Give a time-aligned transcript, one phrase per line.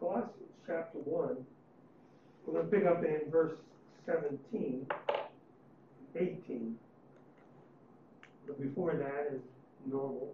[0.00, 0.32] Colossians
[0.66, 1.36] chapter 1,
[2.46, 3.52] we're going to pick up in verse
[4.06, 4.86] 17,
[6.14, 6.78] 18.
[8.46, 9.40] But before that, as
[9.90, 10.32] normal,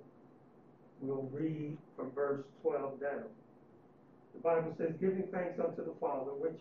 [1.00, 3.24] we'll read from verse 12 down.
[4.34, 6.58] The Bible says, giving thanks unto the Father, which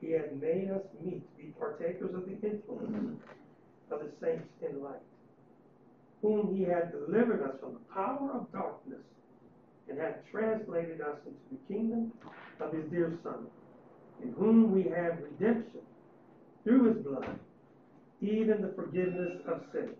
[0.00, 3.20] he had made us meet to be partakers of the influence
[3.90, 4.94] of the saints in light,
[6.22, 9.00] whom he had delivered us from the power of darkness
[9.88, 12.12] and had translated us into the kingdom
[12.60, 13.46] of his dear Son,
[14.22, 15.80] in whom we have redemption
[16.62, 17.38] through his blood,
[18.20, 19.96] even the forgiveness of sins,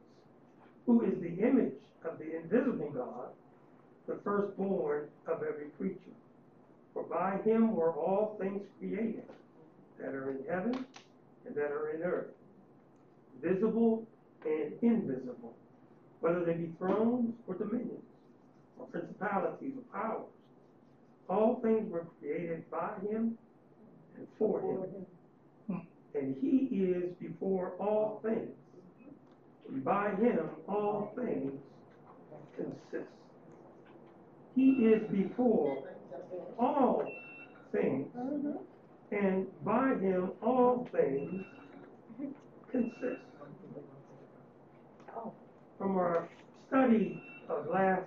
[0.86, 3.28] who is the image of the invisible God,
[4.06, 5.98] the firstborn of every creature.
[6.92, 9.24] For by him were all things created,
[9.98, 10.86] that are in heaven
[11.46, 12.30] and that are in earth,
[13.42, 14.06] visible
[14.44, 15.54] and invisible,
[16.20, 18.04] whether they be thrones or dominions
[18.78, 20.33] or principalities or powers.
[21.28, 23.38] All things were created by him
[24.16, 25.80] and for him.
[26.14, 28.50] And he is before all things.
[29.68, 31.52] And by him all things
[32.56, 33.10] consist.
[34.54, 35.82] He is before
[36.58, 37.02] all
[37.72, 38.06] things.
[38.16, 38.50] Mm-hmm.
[39.10, 41.44] And by him all things
[42.70, 43.22] consist.
[45.16, 45.32] Oh.
[45.78, 46.28] From our
[46.68, 48.06] study of last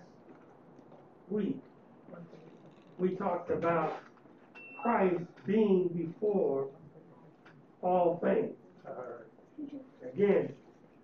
[1.29, 1.59] week,
[2.97, 3.99] we talked about
[4.81, 6.67] Christ being before
[7.81, 8.53] all things.
[10.13, 10.53] Again,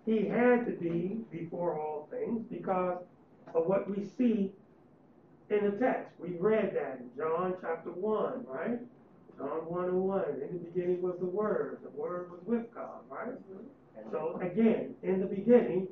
[0.06, 2.98] he had to be before all things because
[3.54, 4.52] of what we see
[5.50, 6.12] in the text.
[6.18, 8.78] We read that in John chapter 1, right?
[9.38, 10.24] John 1 and 1.
[10.42, 11.78] In the beginning was the Word.
[11.82, 13.34] The Word was with God, right?
[14.10, 15.88] So again, in the beginning,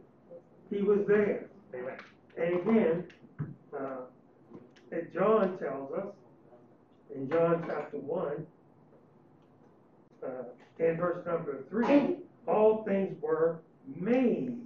[0.71, 1.49] he was there.
[1.75, 1.97] Amen.
[2.37, 3.05] And again,
[3.79, 3.97] uh,
[4.93, 6.07] that John tells us
[7.15, 8.47] in John chapter 1,
[10.23, 10.29] uh,
[10.79, 13.59] in verse number 3, all things were
[13.97, 14.59] made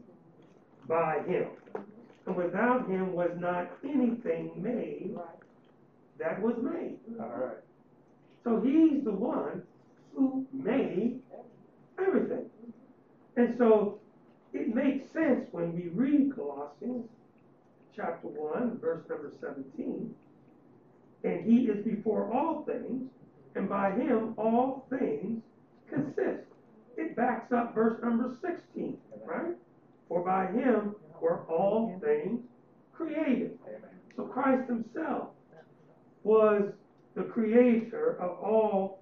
[0.89, 1.47] by him.
[2.27, 5.17] And without him was not anything made
[6.19, 6.98] that was made.
[7.20, 7.57] All right.
[8.42, 9.63] So he's the one
[10.15, 11.20] who made
[11.98, 12.47] everything.
[13.36, 14.01] And so
[14.53, 17.07] it makes sense when we read Colossians
[17.96, 20.14] chapter 1, verse number 17.
[21.24, 23.08] And he is before all things,
[23.55, 25.40] and by him all things
[25.89, 26.45] consist.
[26.96, 28.96] It backs up verse number 16,
[29.27, 29.55] right?
[30.08, 32.40] For by him were all things
[32.92, 33.58] created.
[34.17, 35.29] So Christ himself
[36.23, 36.70] was
[37.14, 39.01] the creator of all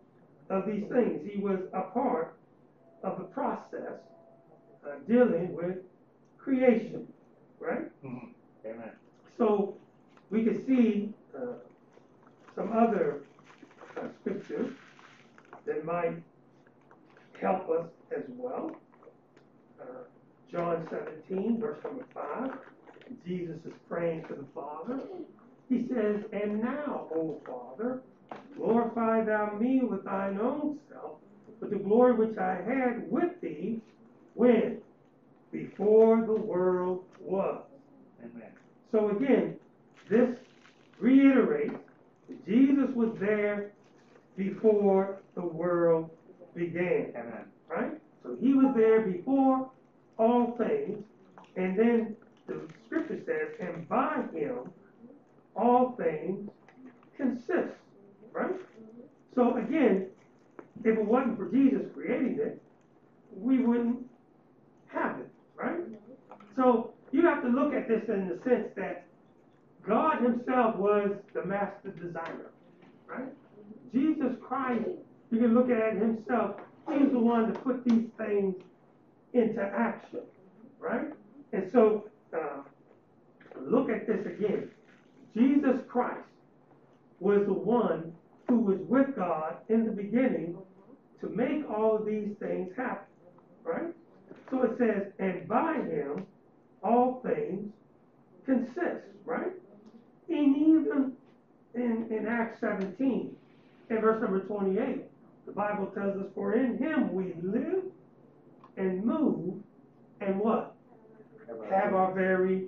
[0.50, 1.20] of these things.
[1.30, 2.36] He was a part
[3.02, 3.98] of the process
[4.84, 5.76] uh, dealing with
[6.38, 7.06] creation,
[7.58, 7.86] right?
[8.04, 8.33] Mhm.
[8.66, 8.90] Amen.
[9.38, 9.76] So
[10.30, 11.54] we can see uh,
[12.56, 13.22] some other
[13.96, 14.72] uh, scriptures
[15.66, 16.22] that might
[17.40, 17.86] help us
[18.16, 18.76] as well.
[19.80, 19.84] Uh,
[20.50, 22.50] John 17, verse number 5.
[23.26, 25.00] Jesus is praying to the Father.
[25.68, 28.00] He says, And now, O Father,
[28.56, 31.18] glorify thou me with thine own self,
[31.60, 33.80] with the glory which I had with thee
[34.34, 34.78] when?
[35.52, 37.62] Before the world was.
[38.20, 38.50] Amen.
[38.90, 39.56] So again,
[40.08, 40.36] this
[40.98, 41.74] reiterates
[42.28, 43.72] that Jesus was there
[44.36, 46.10] before the world
[46.54, 47.44] began, Amen.
[47.68, 47.92] right?
[48.22, 49.70] So he was there before
[50.18, 51.02] all things,
[51.56, 52.16] and then
[52.46, 54.70] the scripture says, and by him
[55.56, 56.50] all things
[57.16, 57.74] consist,
[58.32, 58.54] right?
[59.34, 60.08] So again,
[60.84, 62.60] if it wasn't for Jesus creating it,
[63.36, 64.06] we wouldn't
[64.88, 65.80] have it, right?
[66.56, 69.06] So you have to look at this in the sense that
[69.86, 72.50] God Himself was the master designer,
[73.06, 73.28] right?
[73.92, 74.88] Jesus Christ,
[75.30, 76.56] you can look at it Himself.
[76.90, 78.56] He's the one to put these things
[79.32, 80.20] into action,
[80.78, 81.12] right?
[81.52, 82.04] And so,
[82.36, 82.62] uh,
[83.60, 84.70] look at this again.
[85.34, 86.26] Jesus Christ
[87.20, 88.12] was the one
[88.48, 90.56] who was with God in the beginning
[91.20, 93.06] to make all of these things happen,
[93.62, 93.94] right?
[94.50, 96.26] So it says, and by Him
[96.84, 97.72] all things
[98.44, 99.52] consist, right?
[100.28, 101.12] And even
[101.74, 103.34] in, in Acts 17,
[103.90, 105.04] in verse number 28,
[105.46, 107.84] the Bible tells us, For in him we live
[108.76, 109.54] and move
[110.20, 110.74] and what?
[111.70, 112.66] Have our very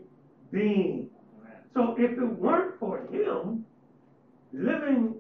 [0.52, 1.08] being.
[1.40, 1.56] Amen.
[1.74, 3.64] So if it weren't for him
[4.52, 5.14] living,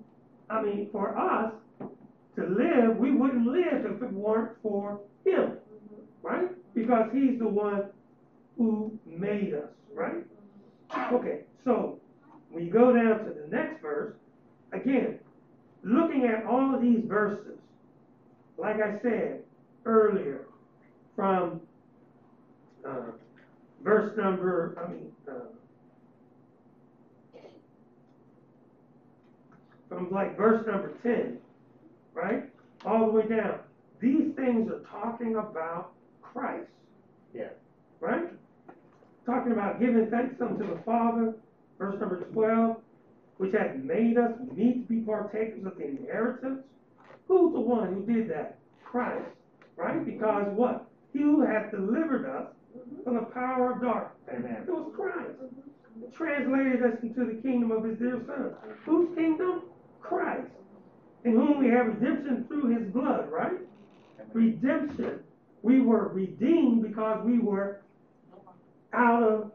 [0.48, 1.52] I mean, for us
[2.36, 5.56] to live, we wouldn't live if it weren't for him,
[6.22, 6.48] right?
[6.74, 7.84] Because he's the one
[8.56, 10.24] who made us, right?
[11.12, 11.98] Okay, so
[12.50, 14.14] when you go down to the next verse,
[14.72, 15.18] again,
[16.16, 17.58] looking at all of these verses,
[18.58, 19.40] like I said
[19.84, 20.46] earlier,
[21.14, 21.60] from
[22.86, 23.10] uh,
[23.82, 25.32] verse number, I mean, uh,
[29.88, 31.38] from like verse number 10,
[32.14, 32.44] right?
[32.84, 33.60] All the way down.
[34.00, 35.92] These things are talking about
[36.22, 36.68] Christ.
[37.34, 37.48] Yeah.
[38.00, 38.28] Right?
[39.24, 41.34] Talking about giving thanks unto the Father,
[41.78, 42.76] verse number 12,
[43.38, 46.62] which hath made us meet to be partakers of the inheritance.
[47.28, 48.58] Who's the one who did that?
[48.84, 49.28] Christ.
[49.76, 50.04] Right?
[50.04, 50.86] Because what?
[51.12, 52.46] He who hath delivered us
[53.04, 54.12] from the power of darkness.
[54.32, 54.64] Amen.
[54.66, 56.14] It was Christ.
[56.14, 58.54] Translated us into the kingdom of his dear son.
[58.84, 59.62] Whose kingdom?
[60.00, 60.48] Christ.
[61.24, 63.58] In whom we have redemption through his blood, right?
[64.32, 65.20] Redemption.
[65.62, 67.80] We were redeemed because we were
[68.92, 69.50] out of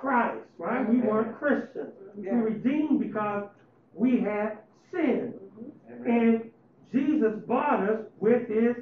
[0.00, 0.88] Christ, right?
[0.88, 1.92] We weren't Christians.
[2.16, 3.44] We were redeemed because
[3.94, 4.58] we had
[4.90, 5.34] sinned.
[5.90, 6.06] Amen.
[6.06, 6.50] And
[6.90, 8.76] Jesus bought us with his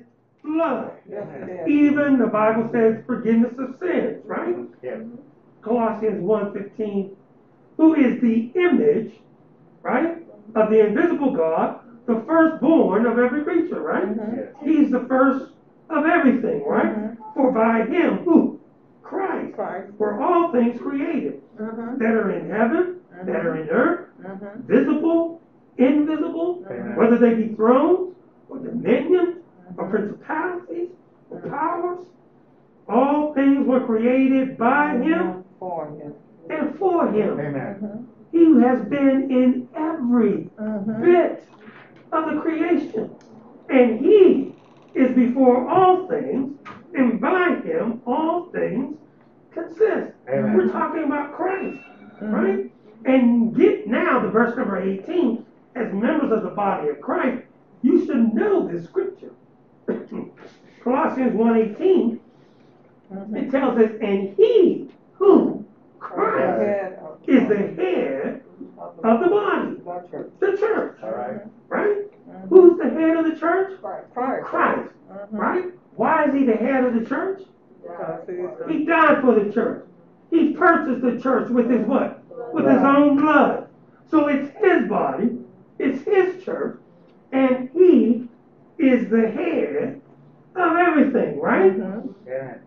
[0.45, 0.93] blood.
[1.11, 1.67] Yes.
[1.67, 4.55] Even the Bible says forgiveness of sins, right?
[4.83, 5.01] Yes.
[5.61, 7.09] Colossians 1.15,
[7.77, 9.11] who is the image,
[9.83, 10.15] right,
[10.55, 11.75] of the invisible God,
[12.07, 14.07] the firstborn of every creature, right?
[14.07, 14.47] Mhm.
[14.63, 15.51] He's the first
[15.91, 16.89] of everything, right?
[16.91, 17.15] Mhm.
[17.35, 18.53] For by him, who?
[19.09, 19.93] Christ, Christ.
[19.99, 21.99] were all things created, Mhm.
[21.99, 23.63] that are in heaven, that are mm-hmm.
[23.63, 24.57] in earth, Mhm.
[24.67, 25.41] visible,
[25.79, 26.97] invisible, Amen.
[26.97, 28.15] whether they be thrones,
[28.51, 29.37] or dominions,
[29.77, 29.91] or mm-hmm.
[29.91, 30.89] principalities,
[31.31, 32.01] or powers,
[32.89, 36.13] all things were created by him For him.
[36.51, 37.41] and for him.
[37.41, 38.07] Amen.
[38.33, 40.51] He has been in every
[41.01, 41.45] bit
[42.13, 43.11] of the creation.
[43.71, 44.55] And he
[44.95, 46.58] is before all things,
[46.95, 48.97] and by him all things
[49.53, 50.13] consist.
[50.29, 50.57] Amen.
[50.57, 51.79] We're talking about Christ,
[52.21, 52.33] Mhm.
[52.33, 52.73] right?
[53.05, 55.45] And get now the verse number 18.
[55.75, 57.45] As members of the body of Christ,
[57.83, 59.31] you should know this scripture.
[60.83, 62.21] Colossians 1.18,
[63.13, 63.37] Mhm.
[63.37, 65.65] it tells us, and he, who?
[65.95, 68.43] The Christ, head of- is the head
[68.79, 70.31] of the body, The church.
[70.41, 71.41] the church, All right.
[71.69, 71.97] right?
[72.29, 72.49] Mhm.
[72.49, 73.81] Who's the head of the church?
[73.81, 74.07] Christ.
[74.15, 74.45] Christ.
[74.47, 75.39] Christ, Mhm.
[75.39, 75.65] right?
[75.99, 77.43] Why is he the head of the church?
[77.83, 79.85] Because he's the- He died for the church.
[80.31, 82.19] He purchased the church with his what?
[82.55, 83.65] With his own blood.
[84.07, 85.39] So it's his body,
[85.81, 86.77] it's his church,
[87.33, 88.25] and he
[88.79, 89.97] is the head
[90.57, 91.77] of everything, right?
[91.77, 92.11] Mhm.
[92.29, 92.59] Amen.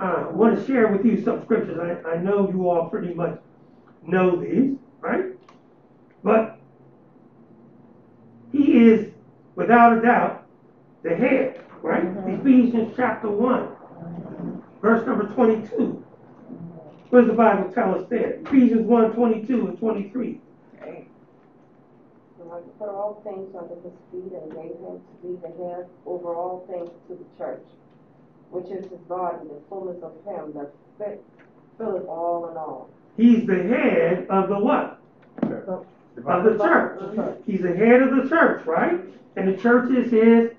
[0.00, 1.78] Uh, I want to share with you some scriptures.
[1.78, 3.36] I, I know you all pretty much
[4.02, 4.72] know these,
[5.02, 5.26] right?
[6.24, 6.56] But
[8.52, 9.10] he is,
[9.56, 10.40] without a doubt,
[11.02, 12.04] the head, right?
[12.04, 12.40] Mhm.
[12.40, 13.68] Ephesians chapter 1,
[14.82, 16.02] verse number 22.
[17.10, 18.38] What does the Bible tell us there?
[18.44, 20.40] Ephesians 1, 22 and 23.
[20.80, 21.08] Hey.
[22.40, 25.86] And I put all things under his feet and gave him to be the head
[26.06, 27.64] over all things to the church,
[28.50, 31.22] which is his body, the fullness of him that fit,
[31.78, 32.88] filleth all in all.
[33.16, 34.98] He's the head of the what?
[35.42, 35.86] The
[36.26, 37.38] Of the church.
[37.46, 39.00] He's the head of the church, right?
[39.36, 40.50] And the church is his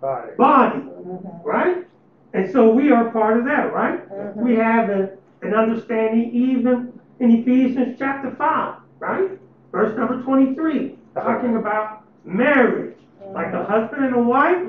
[0.00, 0.32] Body.
[0.36, 0.78] body.
[0.78, 1.44] Mhm.
[1.44, 1.86] right?
[2.34, 4.08] And so we are part of that, right?
[4.10, 4.36] Mhm.
[4.36, 5.10] We have a,
[5.42, 9.30] an understanding even in Ephesians chapter 5, right?
[9.72, 12.94] Verse number 23, talking about marriage.
[13.32, 14.62] Like a husband and a wife,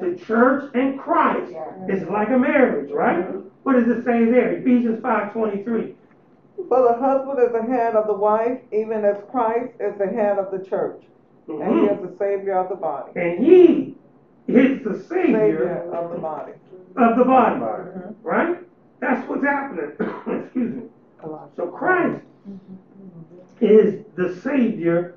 [0.00, 1.52] the church and Christ
[1.88, 3.26] is like a marriage, right?
[3.64, 4.52] What does it say there?
[4.52, 5.94] Ephesians 5 23.
[6.68, 10.38] For the husband is the head of the wife, even as Christ is the head
[10.38, 11.02] of the church.
[11.48, 13.12] And he is the savior of the body.
[13.16, 13.96] And he
[14.48, 16.52] is the Savior Savior of the body.
[16.96, 17.82] of the body, Body.
[17.82, 18.26] Mm-hmm.
[18.26, 18.58] right?
[19.00, 19.92] That's what's happening.
[20.44, 20.82] Excuse me.
[21.56, 23.64] So Christ mm-hmm.
[23.64, 25.16] is the Savior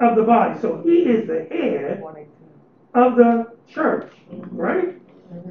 [0.00, 0.60] of the body.
[0.60, 2.02] So he is the head
[2.94, 4.56] of the church, mm-hmm.
[4.56, 5.00] right?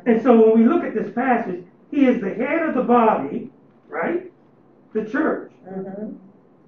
[0.05, 3.51] And so when we look at this passage, he is the head of the body,
[3.87, 4.31] right?
[4.93, 5.51] The church.
[5.67, 6.17] Mhm.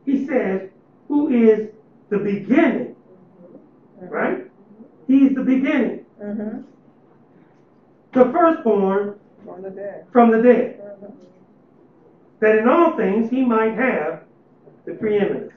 [0.05, 0.69] He says,
[1.07, 1.69] who is
[2.09, 2.95] the beginning,
[4.01, 4.49] right?
[5.07, 6.63] He's the beginning, Mhm.
[8.13, 10.05] the firstborn From the dead.
[10.11, 11.11] from the dead, Mhm.
[12.39, 14.21] that in all things he might have
[14.85, 15.53] the preeminence.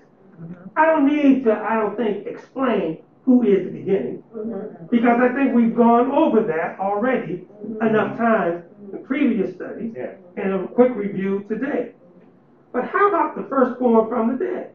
[0.76, 4.90] I don't need to, I don't think, explain who is the beginning, Mhm.
[4.90, 7.47] because I think we've gone over that already
[7.81, 10.12] enough times in previous studies Yeah.
[10.37, 11.93] and a quick review today.
[12.73, 14.71] But how about the firstborn from the dead?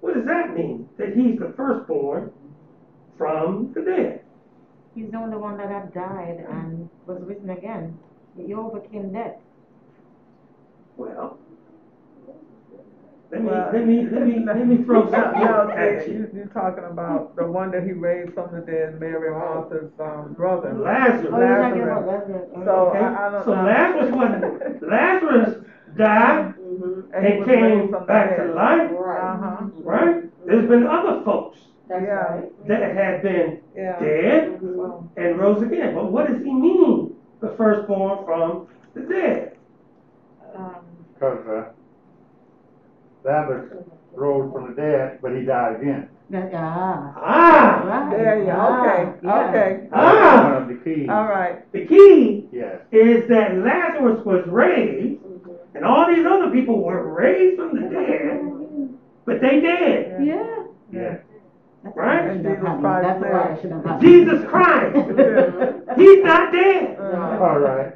[0.00, 0.88] What does that mean?
[0.96, 2.32] That he's the firstborn
[3.20, 4.24] from the dead?
[4.94, 7.98] He's the only one that had died and was risen again.
[8.36, 9.36] He overcame death.
[10.96, 11.38] Well,
[13.30, 16.14] let me, Well- let me, let me, let me throw something No, at you.
[16.14, 20.32] you, you're talking about the one that he raised from the dead, Mary Martha's, um,
[20.34, 20.72] brother.
[20.74, 21.28] Lazarus.
[21.32, 21.82] Oh, you're talking Lazarus.
[21.82, 22.48] about Lazarus.
[22.56, 22.64] okay.
[22.64, 23.64] So, Okay, I, I don't so know.
[23.64, 25.64] Lazarus wasn't, Lazarus
[25.96, 30.46] died Mm-hmm, And he and came back to life, right, Uh-huh, right?
[30.46, 31.58] There's been other folks
[31.90, 32.34] that's Yeah.
[32.34, 32.66] right.
[32.68, 33.98] that had been yeah.
[33.98, 35.08] dead Mhm.
[35.16, 35.94] and rose again.
[35.94, 39.56] But what does he mean, the firstborn from the dead?
[40.56, 40.74] Um,
[41.18, 41.64] Cause, uh,
[43.24, 43.72] Lazarus
[44.14, 46.08] rose from the dead, but he died again.
[46.30, 48.10] that- ah, Ah, right.
[48.16, 49.48] There you go, ah, okay, yeah.
[49.48, 50.50] okay, Ah.
[50.52, 51.08] One of the keys.
[51.10, 51.72] all right.
[51.72, 52.76] the key Yes.
[52.92, 55.50] is that Lazarus was raised, Mhm.
[55.74, 58.40] and all these other people were raised from the dead,
[59.24, 60.44] but they dead, Yeah.
[60.92, 61.16] Yeah.
[61.82, 62.24] That's Right?
[62.24, 62.80] why I should have Jesus.
[62.80, 64.00] Christ That's why I said- should have had it.
[64.00, 66.98] Jesus Christ, he's not dead.
[67.00, 67.92] Uh, All right.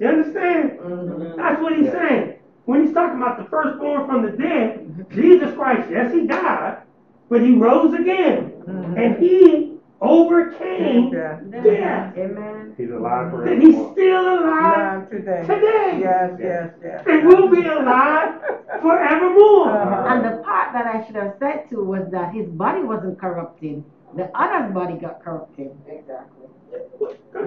[0.00, 0.72] You understand?
[0.80, 1.36] Mhm.
[1.36, 2.32] That's what he's saying.
[2.64, 6.78] When he's talking about the firstborn from the dead, Jesus Christ, yes, he died,
[7.28, 8.52] but he rose again.
[8.66, 8.96] Mhm.
[8.98, 11.40] And he overcame Yeah.
[11.50, 12.16] death.
[12.18, 12.74] Amen.
[12.76, 15.42] He's alive and he's still alive Alive today.
[15.46, 15.98] today.
[16.00, 17.04] Yes, yes, yes.
[17.06, 18.40] and will be alive
[18.82, 19.70] forevermore.
[19.70, 20.06] Uh-huh.
[20.08, 23.82] And the part that I should have said too was that his body wasn't corrupted.
[24.16, 25.70] The other's body got corrupted.
[25.86, 26.46] Exactly.
[27.34, 27.38] I,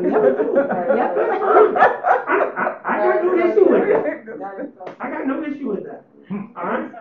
[2.57, 4.25] I, I got no issue with that.
[4.39, 6.03] That is I got no issue with that.
[6.55, 6.91] All right?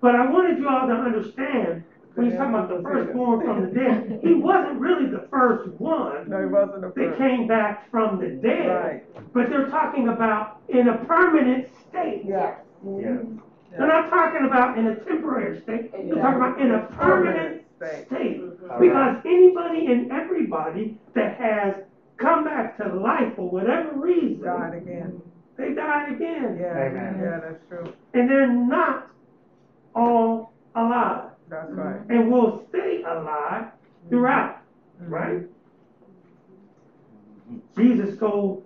[0.00, 3.66] But I wanted you all to understand when he's talking about the firstborn from the
[3.74, 7.18] dead, he wasn't really the first one No, he wasn't the that first.
[7.18, 8.68] came back from the dead.
[8.68, 12.22] Right, But they're talking about in a permanent state.
[12.24, 12.56] yeah.
[12.86, 13.18] Yes.
[13.76, 15.90] They're not talking about in a temporary state.
[15.90, 18.06] They're talking about in a permanent State.
[18.06, 18.40] state.
[18.40, 18.78] Mhm.
[18.78, 21.74] Because anybody and everybody that has
[22.18, 25.20] come back to life for whatever reason, Died again.
[25.56, 26.56] they died again.
[26.60, 27.18] Yeah, Amen.
[27.20, 27.92] yeah, that's true.
[28.12, 29.08] And they're not
[29.94, 32.00] all alive That's right.
[32.08, 33.66] and will stay alive
[34.08, 34.62] throughout,
[35.00, 35.42] right?
[37.76, 38.64] Jesus told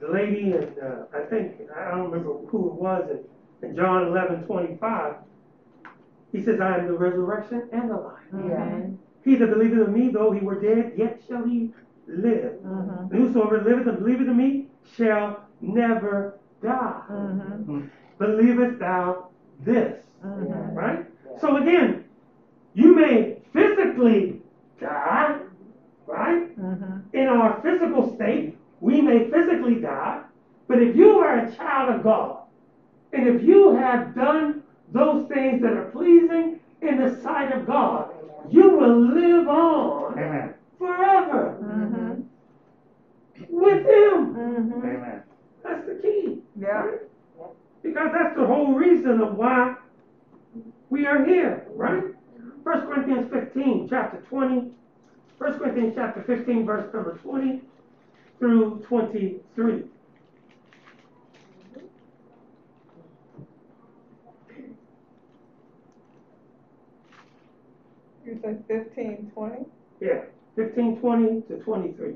[0.00, 3.10] the lady, and uh, I think, I don't remember who it was,
[3.62, 5.14] in, in John 11 25,
[6.32, 8.22] he says, I am the resurrection and the life.
[8.34, 8.98] Amen.
[9.24, 11.72] He that believeth in me, though he were dead, yet shall he
[12.06, 12.54] live.
[12.64, 13.14] Mm-hmm.
[13.14, 14.66] And whosoever liveth and believeth in me
[14.96, 17.02] shall never die.
[17.10, 17.86] Mm-hmm.
[18.18, 19.28] Believest thou
[19.60, 19.98] this?
[20.24, 20.74] Mm-hmm.
[20.74, 21.06] Right?
[21.40, 22.04] So again,
[22.78, 24.40] you may physically
[24.80, 25.40] die,
[26.06, 26.56] right?
[26.56, 27.16] Mm-hmm.
[27.16, 30.22] In our physical state, we may physically die,
[30.68, 32.42] but if you are a child of God,
[33.12, 38.10] and if you have done those things that are pleasing in the sight of God,
[38.48, 40.54] you will live on Amen.
[40.78, 42.20] forever Mm-hmm.
[43.48, 44.34] with Him.
[44.34, 44.86] Mm-hmm.
[44.86, 45.22] Amen.
[45.64, 46.42] That's the key.
[46.56, 46.68] Yeah.
[46.68, 47.00] right?
[47.82, 49.74] Because that's the whole reason of why
[50.90, 52.04] we are here, right?
[52.64, 54.70] First Corinthians 15, chapter 20.
[55.38, 57.60] 1 Corinthians chapter 15, verse number 20
[58.38, 59.84] through 23.
[68.24, 69.64] You said fifteen, twenty?
[70.00, 70.20] Yeah,
[70.54, 72.14] 15, 20 to 23.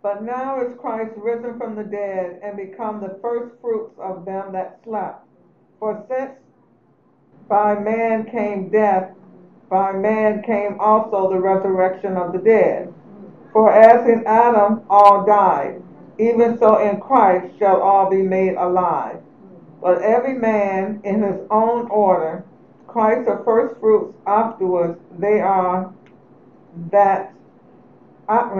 [0.00, 4.52] But now is Christ risen from the dead and become the first fruits of them
[4.52, 5.26] that slept.
[5.80, 6.32] For since
[7.48, 9.10] by man came death,
[9.70, 12.92] by man came also the resurrection of the dead.
[13.52, 15.80] For as in Adam all died,
[16.18, 19.20] even so in Christ shall all be made alive.
[19.80, 22.44] But every man in his own order,
[22.86, 25.92] Christ the first fruits, afterwards they are
[26.90, 27.32] that,
[28.28, 28.50] uh,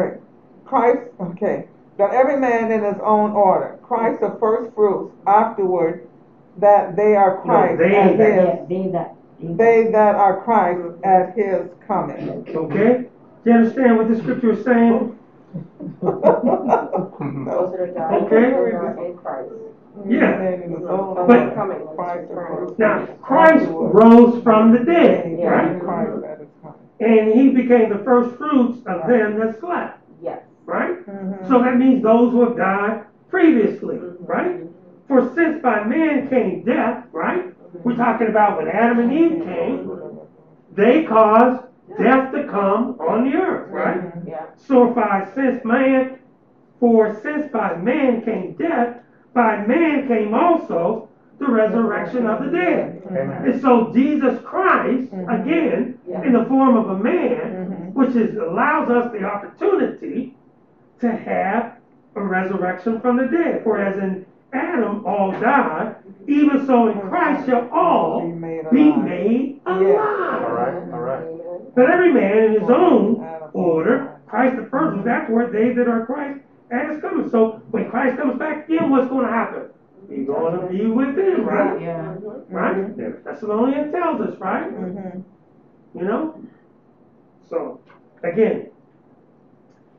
[0.64, 1.66] Christ, okay,
[1.98, 6.06] that every man in his own order, Christ the first fruits, afterward
[6.58, 9.14] that they are Christ they at that- his, they that.
[9.42, 12.46] They that are Christ at his coming.
[12.54, 13.06] Okay?
[13.44, 15.16] Do you understand what the scripture is saying?
[16.02, 18.52] Those that are dying, Okay.
[18.52, 19.50] are in Christ.
[20.06, 20.20] Yeah.
[20.38, 22.66] Man in his own But- Coming, when Christ it's the returning.
[22.66, 25.70] first Now, Christ rose from the dead, they right?
[25.74, 26.76] are Christ at his coming.
[27.00, 30.40] And he became the first fruits of them that slept, Yes.
[30.66, 31.04] right?
[31.06, 31.48] Mhm.
[31.48, 34.60] So that means those who have died previously, right?
[35.08, 37.46] For since by man came death, right?
[37.72, 40.20] We're talking about when Adam and Eve came,
[40.72, 41.64] they caused
[41.98, 44.12] death to come on the earth, right?
[44.26, 44.46] Yeah.
[44.56, 46.18] So by since man,
[46.78, 48.98] for since by man came death,
[49.34, 51.08] by man came also
[51.38, 53.02] the resurrection of the dead.
[53.08, 53.30] Amen.
[53.50, 55.28] And so Jesus Christ, mm-hmm.
[55.30, 57.84] again, in the form of a man, mm-hmm.
[57.98, 60.34] which is allows us the opportunity
[61.00, 61.78] to have
[62.14, 63.64] a resurrection from the dead.
[63.64, 65.96] For as in Adam all died,
[66.26, 69.04] even so in Christ shall all Be made be alive.
[69.04, 70.42] made alive.
[70.42, 71.22] right, all right.
[71.24, 71.72] Amen.
[71.74, 76.04] But every man in his own order, Christ the first was afterward, they that are
[76.06, 77.28] Christ at his coming.
[77.30, 79.70] So when Christ comes back again, what's gonna happen?
[80.08, 81.80] He's gonna be with them, right?
[81.80, 82.14] Yeah.
[82.48, 82.92] Right?
[82.96, 83.12] Yes.
[83.24, 84.70] Thessalonians tells us, right?
[84.72, 85.22] Mhm.
[85.94, 86.34] You know?
[87.48, 87.80] So,
[88.22, 88.70] again,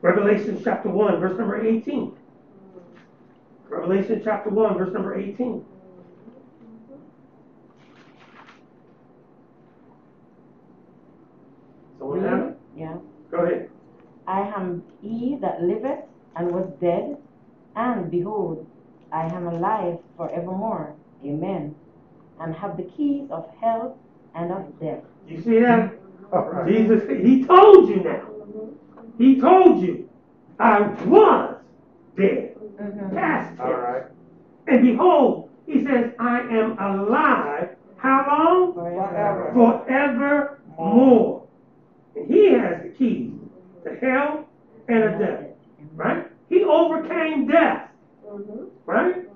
[0.02, 2.12] Revelation chapter 1, verse number 18.
[3.68, 5.62] Revelation chapter 1, verse number 18.
[12.02, 12.58] Someone have it?
[12.76, 12.96] Yeah.
[13.30, 13.70] Go ahead.
[14.26, 16.00] I am he that liveth
[16.36, 17.16] and was dead,
[17.76, 18.66] and behold,
[19.12, 20.94] I am alive forevermore.
[21.24, 21.74] Amen.
[22.40, 23.96] And have the keys of hell
[24.34, 25.02] and of death.
[25.28, 25.92] You see that?
[25.92, 26.34] Mm-hmm.
[26.34, 26.66] All right.
[26.72, 28.10] Jesus, he told you now.
[28.10, 29.22] Mm-hmm.
[29.22, 30.08] He told you,
[30.58, 31.56] I was
[32.16, 33.14] dead, Mm-hmm.
[33.14, 33.60] past tense.
[33.60, 34.02] All right.
[34.66, 37.76] And behold, he says, I am alive.
[37.96, 38.74] How long?
[38.74, 39.52] Forever.
[39.54, 41.41] Forevermore.
[42.16, 43.32] And he has the keys
[43.84, 44.48] to hell
[44.88, 45.46] and to death.
[45.94, 46.26] Right?
[46.48, 47.90] He overcame death.
[48.86, 49.26] Right?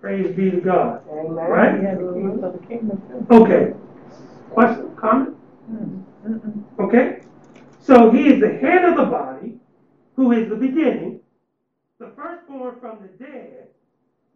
[0.00, 1.02] Praise be to God.
[1.06, 1.78] Right?
[1.78, 3.26] He had the keys of the kingdom too.
[3.34, 3.72] Okay.
[4.50, 4.94] Question?
[4.96, 5.36] Comment?
[6.78, 7.20] Okay?
[7.80, 9.58] So he is the head of the body,
[10.16, 11.20] who is the beginning,
[11.98, 13.68] the firstborn from the dead,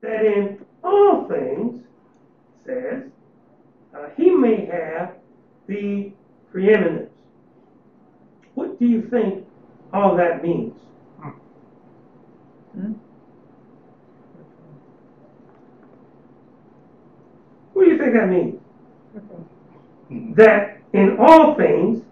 [0.00, 1.82] that in all things,
[2.66, 3.04] says,
[3.94, 5.16] uh, he may have
[5.66, 6.12] the
[6.50, 7.10] preeminence.
[8.58, 9.46] What do you think
[9.92, 10.74] all that means?
[12.72, 12.92] Hmm?
[17.72, 18.60] What do you think that means?
[20.36, 22.02] That in all things,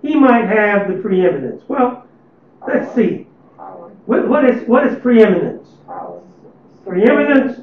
[0.00, 1.64] he might have the preeminence.
[1.66, 2.06] Well,
[2.68, 3.26] let's see.
[4.06, 5.68] What, what is what is preeminence?
[6.86, 7.62] Preeminence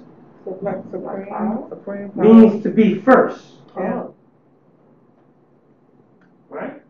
[0.62, 2.24] Like supreme, supreme power.
[2.25, 3.46] means to be first,
[3.77, 4.08] Yeah.
[6.50, 6.81] right?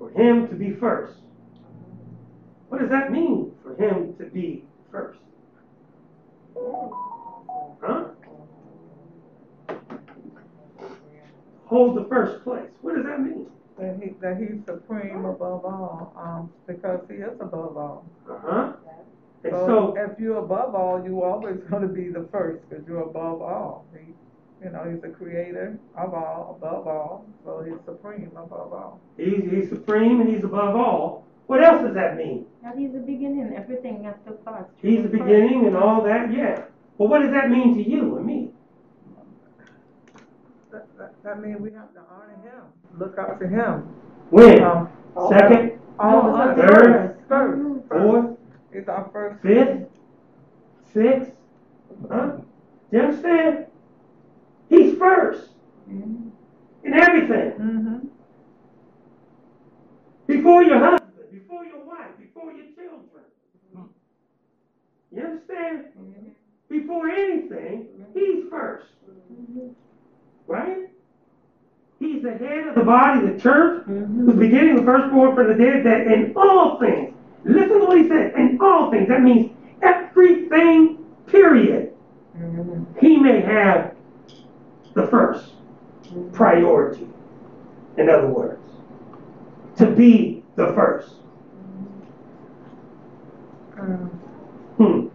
[0.00, 1.18] For him to be first.
[2.70, 5.18] What does that mean for him to be first?
[7.82, 8.06] Huh?
[11.66, 12.70] Hold the first place.
[12.80, 13.46] What does that mean?
[13.78, 18.06] That he, that he's supreme above all, um, because he is above all.
[18.28, 18.72] Uh-huh.
[19.42, 23.42] So so, if you're above all, you're always gonna be the first, because you're above
[23.42, 23.84] all.
[23.92, 24.14] He,
[24.62, 29.00] you know, he's the creator of all, above all, so he's supreme above all.
[29.16, 31.24] he's, he's supreme and he's above all.
[31.46, 32.46] What else does that mean?
[32.62, 33.54] That he's the beginning.
[33.56, 34.64] Everything has to pass.
[34.80, 35.24] through He's the first.
[35.24, 36.64] beginning and all that, yeah.
[36.98, 38.50] But what does that mean to you and me?
[40.70, 42.62] That, that, that means we have to honor him,
[42.98, 43.88] look up to him.
[44.30, 44.62] When?
[44.62, 44.88] Um,
[45.28, 46.56] Second, all No, the all time.
[46.56, 46.72] the Third.
[46.84, 47.28] first.
[47.28, 47.88] First, Mhm.
[47.88, 48.38] fourth,
[48.72, 49.42] he's our first.
[49.42, 49.88] fifth,
[50.92, 51.32] sixth,
[52.08, 52.36] huh?
[52.92, 53.66] You understand?
[54.70, 55.50] He's first
[55.90, 56.30] Mhm.
[56.84, 57.50] in everything.
[57.58, 57.96] Mm-hmm,
[60.28, 63.24] Before your husband, before your wife, before your children.
[63.74, 63.82] Mm-hmm.
[65.16, 65.84] You understand?
[65.98, 66.28] Mm-hmm.
[66.68, 68.18] Before anything, mm-hmm.
[68.18, 68.86] he's first.
[70.46, 70.88] Right?
[71.98, 75.84] He's the head of the body, the church, who's beginning the firstborn from the dead,
[75.84, 77.12] that in all things,
[77.44, 79.50] listen to what he said, in all things, that means
[79.82, 81.92] everything, period,
[83.00, 83.94] he may have
[86.40, 87.06] priority.
[87.98, 88.62] In other words,
[89.76, 91.16] to be the first.
[93.76, 95.08] Hmm.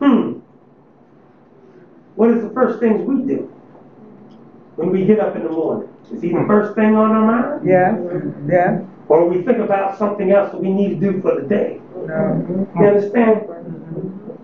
[0.00, 0.38] Hmm.
[2.16, 3.42] What is the first things we do
[4.74, 5.88] when we get up in the morning?
[6.12, 7.68] Is he the first thing on our mind?
[7.68, 8.00] yes,
[8.48, 11.80] yes, Or we think about something else that we need to do for the day?
[11.94, 12.66] no.
[12.74, 13.44] You understand?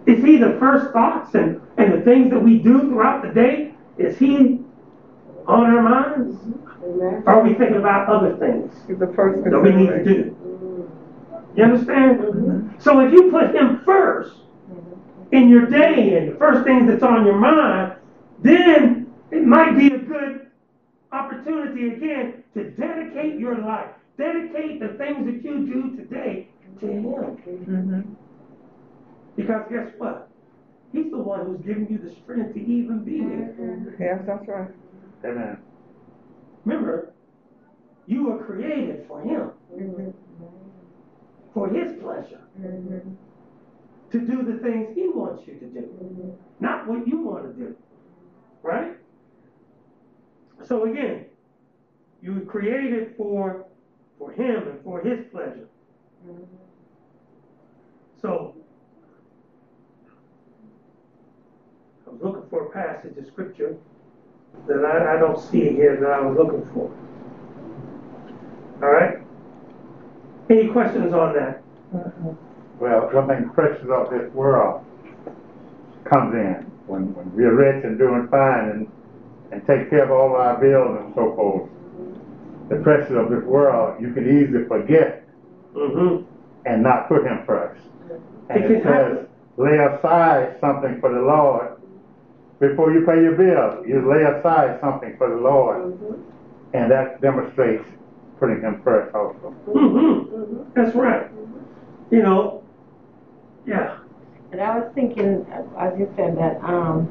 [0.07, 3.75] Is he the first thoughts and, and the things that we do throughout the day?
[3.99, 4.64] Is he
[5.47, 6.37] on our minds?
[6.83, 7.23] Amen.
[7.27, 10.37] Or are we thinking about other things the first that we need to do?
[11.57, 12.75] You understand?
[12.81, 14.37] So if you put him first
[15.33, 17.95] in your day and the first things that's on your mind,
[18.43, 20.51] then it might be a good
[21.13, 26.49] opportunity again to dedicate your life, dedicate the things that you do today
[26.81, 27.05] to him.
[27.05, 28.01] Mm-hmm,
[29.37, 30.29] Because guess what?
[30.93, 33.97] He's the one who's giving you the strength to even be here.
[33.99, 34.69] yes, that's right.
[35.25, 35.59] Amen.
[36.65, 37.15] Remember,
[38.07, 39.51] you were created for him,
[41.55, 42.41] for his pleasure,
[44.13, 47.77] to do the things he wants you to do, not what you want to do.
[48.63, 48.97] Right?
[50.65, 51.27] So again,
[52.23, 53.67] you were created for
[54.19, 55.69] for him and for his pleasure.
[58.23, 58.55] So
[62.07, 63.77] I was looking for a passage of scripture
[64.67, 66.91] that I, I don't see here that I was looking for.
[68.83, 69.19] All right?
[70.51, 71.63] Any questions on that?
[72.81, 74.85] Well, one thing precious of this world
[76.13, 78.93] comes in when, when we're rich and doing fine and,
[79.53, 81.71] and take care of all our bills and so forth.
[82.69, 85.21] The pressures of this world, you can easily forget
[85.75, 86.25] Mm-hmm.
[86.67, 87.81] and not put him first.
[88.49, 89.27] And It it can happen.
[89.57, 91.74] lay aside something for the Lord.
[92.61, 95.95] Before you pay your bill, you lay aside something for the Lord.
[95.95, 96.17] Mhm.
[96.73, 97.85] And that demonstrates
[98.39, 99.55] putting him first also.
[99.69, 99.97] Mm-hmm.
[99.97, 100.65] Mhm.
[100.75, 101.31] That's right.
[102.11, 102.63] You know,
[103.67, 103.97] yeah.
[104.53, 105.47] And I was thinking,
[105.79, 107.09] as you said, that um,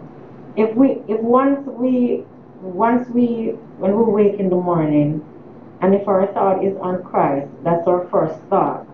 [0.55, 2.23] if we, if once we,
[2.61, 5.21] once we, when we wake in the morning,
[5.81, 8.85] and if our thought is on Christ, that's our first thought.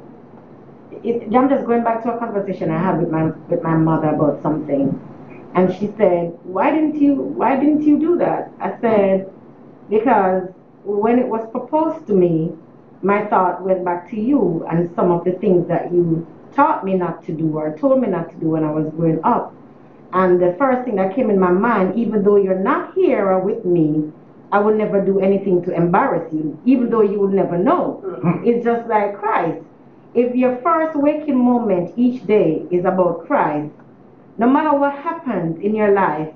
[1.03, 4.09] It, I'm just going back to a conversation I had with my with my mother
[4.09, 4.99] about something,
[5.55, 7.15] and she said, "Why didn't you?
[7.15, 9.31] Why didn't you do that?" I said,
[9.89, 10.49] "Because
[10.83, 12.53] when it was proposed to me,
[13.01, 16.95] my thought went back to you and some of the things that you taught me
[16.95, 19.53] not to do or told me not to do when I was growing up.
[20.11, 23.39] And the first thing that came in my mind, even though you're not here or
[23.39, 24.11] with me,
[24.51, 28.01] I would never do anything to embarrass you, even though you would never know.
[28.03, 28.43] Hmm.
[28.43, 29.63] It's just like Christ.
[30.15, 33.71] If your first waking moment each day is about Christ,
[34.39, 36.33] no matter what happens in your life,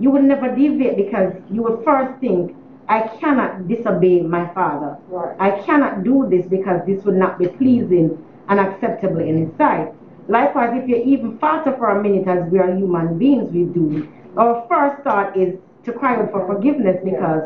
[0.00, 2.56] you would never deviate because you would first think,
[2.88, 4.96] I cannot disobey my father.
[5.08, 5.36] Right.
[5.38, 9.92] I cannot do this because this would not be pleasing and acceptable in his sight.
[10.28, 14.08] Likewise, if you even falter for a minute, as we are human beings, we do,
[14.36, 15.54] our first thought is
[15.84, 17.42] to cry out for forgiveness because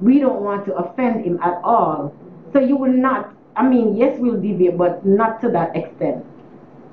[0.00, 2.14] we don't want to offend him at all.
[2.52, 6.24] So you will not, I mean, yes, we'll deviate, but not to that extent.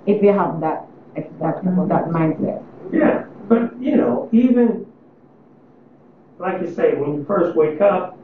[0.07, 0.88] If you have that,
[1.39, 2.63] that, that mindset.
[2.91, 4.85] Yeah, but you know, even
[6.39, 8.17] like you say, when you first wake up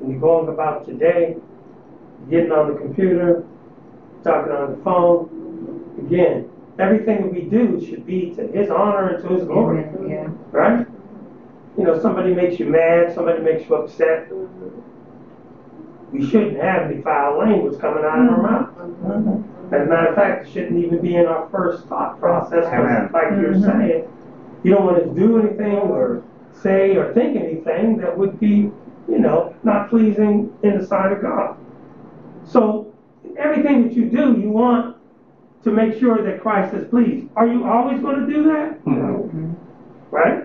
[0.00, 1.36] and you're going about your day,
[2.28, 3.44] getting on the computer,
[4.24, 9.22] talking on the phone, again, everything that we do should be to His honor and
[9.22, 10.28] to His glory, Yeah.
[10.50, 10.86] right?
[11.78, 14.28] You know, somebody makes you mad, somebody makes you upset.
[16.12, 18.42] We shouldn't have any foul language coming out of our mm-hmm.
[18.42, 19.24] mouth.
[19.24, 19.51] Mm-hmm.
[19.72, 22.74] As a matter of fact, it shouldn't even be in our first thought process, 'cause
[22.74, 23.10] Amen.
[23.12, 24.04] like you're saying,
[24.62, 28.70] you don't want to do anything or say or think anything that would be,
[29.08, 31.56] you know, not pleasing in the sight of God.
[32.44, 32.86] So,
[33.38, 34.96] everything that you do, you want
[35.64, 37.28] to make sure that Christ is pleased.
[37.36, 38.86] Are you always going to do that?
[38.86, 39.30] No.
[40.10, 40.44] Right?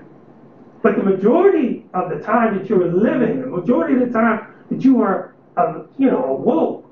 [0.82, 4.86] But the majority of the time that you're living, the majority of the time that
[4.86, 6.86] you are, um, you know, awoke,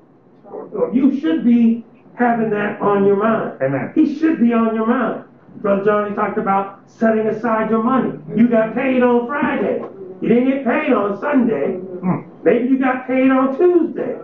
[0.52, 1.84] or, or you should be
[2.18, 3.60] having that on your mind.
[3.62, 3.92] Amen.
[3.94, 5.24] He should be on your mind.
[5.56, 8.18] Brother Johnny talked about setting aside your money.
[8.36, 9.82] You got paid on Friday.
[10.20, 11.74] You didn't get paid on Sunday.
[11.76, 12.30] Hmm.
[12.42, 14.14] Maybe you got paid on Tuesday.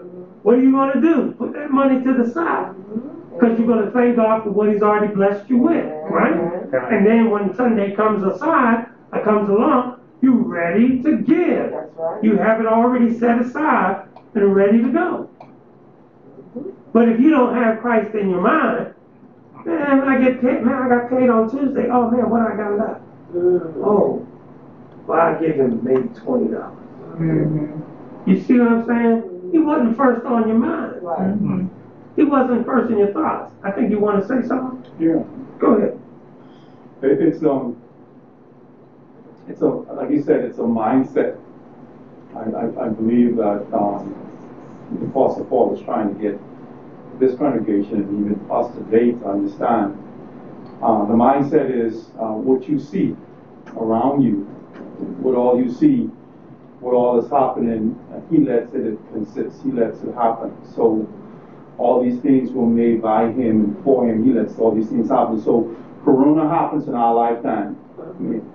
[0.43, 1.33] What are you going to do?
[1.33, 2.75] Put that money to the side.
[3.33, 6.35] Because you're going to thank God for what He's already blessed you with, right?
[6.93, 11.73] And then when Sunday comes aside, uh, comes along, you ready to give.
[11.73, 12.23] Right.
[12.23, 15.31] You have it already set aside and ready to go.
[16.93, 18.95] But if you don't have Christ in your mind,
[19.65, 21.89] man, I get paid, man, I got paid on Tuesday.
[21.91, 23.01] Oh man, what I got left?
[23.35, 23.83] Mhm.
[23.85, 24.27] Oh,
[25.07, 26.79] well, I give him maybe twenty dollars.
[27.17, 28.31] Mm-hmm.
[28.31, 29.49] You see what I'm saying?
[29.53, 31.03] He wasn't first on your mind.
[31.03, 31.69] Right.
[32.17, 33.53] He wasn't first in your thoughts.
[33.63, 34.85] I think you want to say something.
[34.99, 35.23] Yeah,
[35.59, 35.99] Go ahead.
[37.03, 37.77] it, it's, um,
[39.49, 41.39] it's a, like you said, it's a mindset.
[42.37, 44.15] I, I, I believe that, um,
[45.01, 46.39] the Apostle Paul is trying to get
[47.19, 49.99] this congregation and even us today to understand.
[50.83, 53.15] Uh, the mindset is, uh, what you see
[53.77, 54.43] around you,
[55.23, 56.11] what all you see,
[56.81, 57.97] what all is happening,
[58.31, 60.53] he lets it consist, he lets it happen.
[60.75, 61.07] So,
[61.79, 64.25] all these things were made by him and for him.
[64.25, 65.41] He lets all these things happen.
[65.41, 65.75] So
[66.05, 67.77] Corona happens in our lifetime.
[67.99, 68.53] I mean,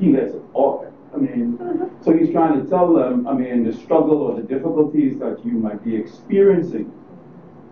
[0.00, 0.92] he lets it all.
[1.14, 1.58] I mean,
[2.02, 3.26] so he's trying to tell them.
[3.26, 6.92] I mean, the struggle or the difficulties that you might be experiencing.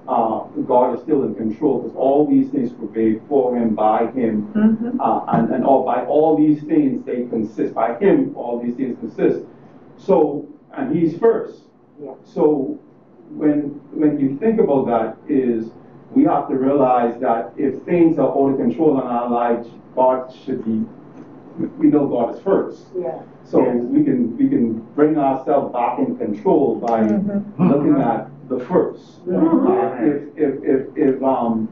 [0.09, 4.11] Uh, God is still in control because all these things were made for him, by
[4.11, 4.53] him,
[5.01, 7.75] uh, and, and all by all these things they consist.
[7.75, 9.47] By him, all these things consist.
[9.97, 11.63] So, and he's first.
[12.03, 12.15] Yeah.
[12.25, 12.81] So
[13.31, 15.71] when when you think about that is
[16.11, 20.35] we have to realize that if things are out of control in our lives, God
[20.45, 20.85] should be
[21.79, 22.83] we know God is first.
[22.99, 23.23] Yeah.
[23.45, 27.01] So we can we can bring ourselves back in control by
[27.59, 29.21] looking at the first.
[29.29, 31.69] Uh, if if if if um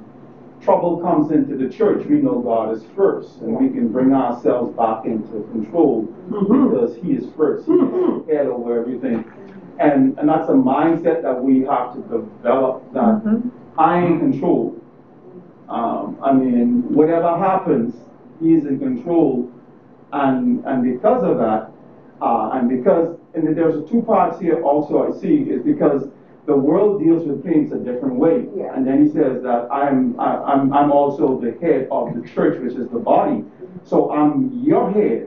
[0.61, 4.77] trouble comes into the church, we know God is first, and we can bring ourselves
[4.77, 6.71] back into control Mhm.
[6.71, 7.67] because He is first.
[7.67, 8.29] He is Mhm.
[8.29, 9.25] head over everything.
[9.79, 13.23] And, and that's a mindset that we have to develop, that
[13.79, 14.75] I am in control.
[15.71, 17.95] Um, I mean, whatever happens,
[18.39, 19.49] He's in control.
[20.13, 21.71] And, and because of that,
[22.21, 26.09] uh, and because, and there's two parts here also I see, is because
[26.47, 28.49] the world deals with things a different way.
[28.57, 28.75] Yeah.
[28.75, 32.59] And then he says that I'm, I- I'm, I'm also the head of the church,
[32.61, 33.45] which is the body.
[33.85, 35.27] So I'm your head.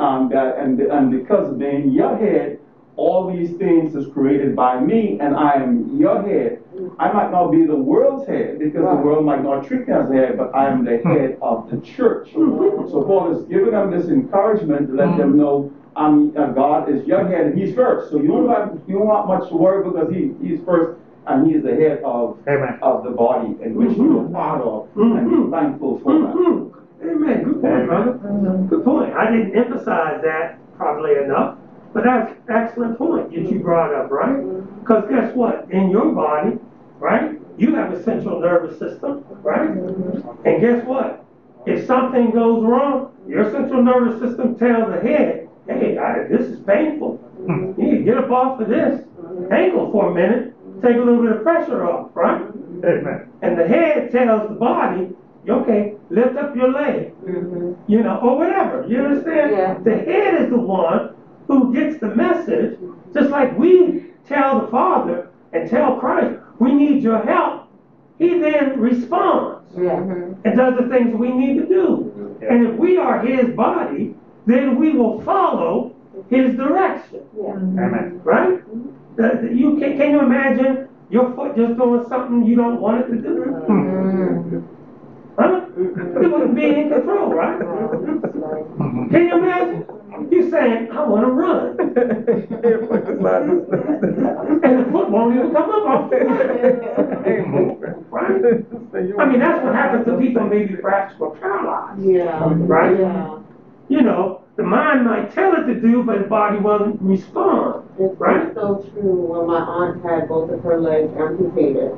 [0.00, 2.52] Um, that, and, and because of being your head,
[2.96, 6.56] all these things is created by me, and I am your head.
[6.98, 10.10] I might not be the world's head, because the world might not treat me as
[10.10, 12.32] head, but I am the head of the church.
[12.32, 17.06] So Paul is giving them this encouragement to let them know, um, uh, God is
[17.06, 18.10] your head, and he's first.
[18.10, 21.46] So you don't have, you don't have much to worry because he, he's first, and
[21.46, 22.78] he is the head of, Amen.
[22.82, 26.34] of the body, in which you are part of, and be thankful for that.
[26.34, 26.72] Mhm.
[27.00, 28.12] Amen, good point, brother.
[28.68, 29.12] Good point.
[29.14, 31.56] I didn't emphasize that probably enough,
[31.92, 34.42] but that's excellent point that you brought up, right?
[34.80, 35.70] Because guess what?
[35.70, 36.58] In your body,
[36.98, 39.70] right, you have a central nervous system, right?
[39.70, 41.24] And guess what?
[41.66, 46.60] If something goes wrong, your central nervous system tells the head, hey, I, this is
[46.60, 47.20] painful.
[47.46, 49.04] You need to get up off of this
[49.50, 52.42] ankle for a minute, take a little bit of pressure off, right?
[52.84, 53.30] Amen.
[53.42, 55.10] And the head tells the body,
[55.48, 57.12] okay, lift up your leg,
[57.86, 58.86] you know, or whatever.
[58.88, 59.50] You understand?
[59.52, 59.78] Yeah.
[59.82, 61.14] The head is the one
[61.48, 62.78] who gets the message,
[63.14, 67.66] just like we tell the Father and tell Christ, we need your help.
[68.18, 69.96] He then responds Yeah.
[70.44, 72.38] and does the things we need to do.
[72.48, 74.14] And if we are his body,
[74.46, 75.92] then we will follow
[76.28, 77.52] his direction, Yeah.
[77.54, 77.78] Mm-hmm.
[77.78, 78.20] Amen.
[78.24, 79.16] right?
[79.16, 83.00] The- the- you can, can you imagine your foot just doing something you don't want
[83.02, 83.34] it to do?
[83.68, 84.58] Mm-hmm.
[85.38, 85.60] Huh?
[86.22, 87.58] It wouldn't be in control, right?
[89.12, 89.84] Can you imagine?
[90.30, 91.76] You saying, I wanna run.
[94.60, 98.06] And the foot won't even come up off the ground.
[98.10, 98.42] Right?
[99.18, 102.02] I mean, that's what happens to people maybe perhaps who are paralyzed.
[102.02, 102.52] Yeah.
[102.56, 102.98] Right?
[102.98, 103.38] Yeah.
[103.88, 107.88] You know, the mind might tell it to do, but the body won't respond.
[107.98, 108.52] It's Right.
[108.54, 109.26] so true.
[109.26, 111.92] When my aunt had both of her legs amputated,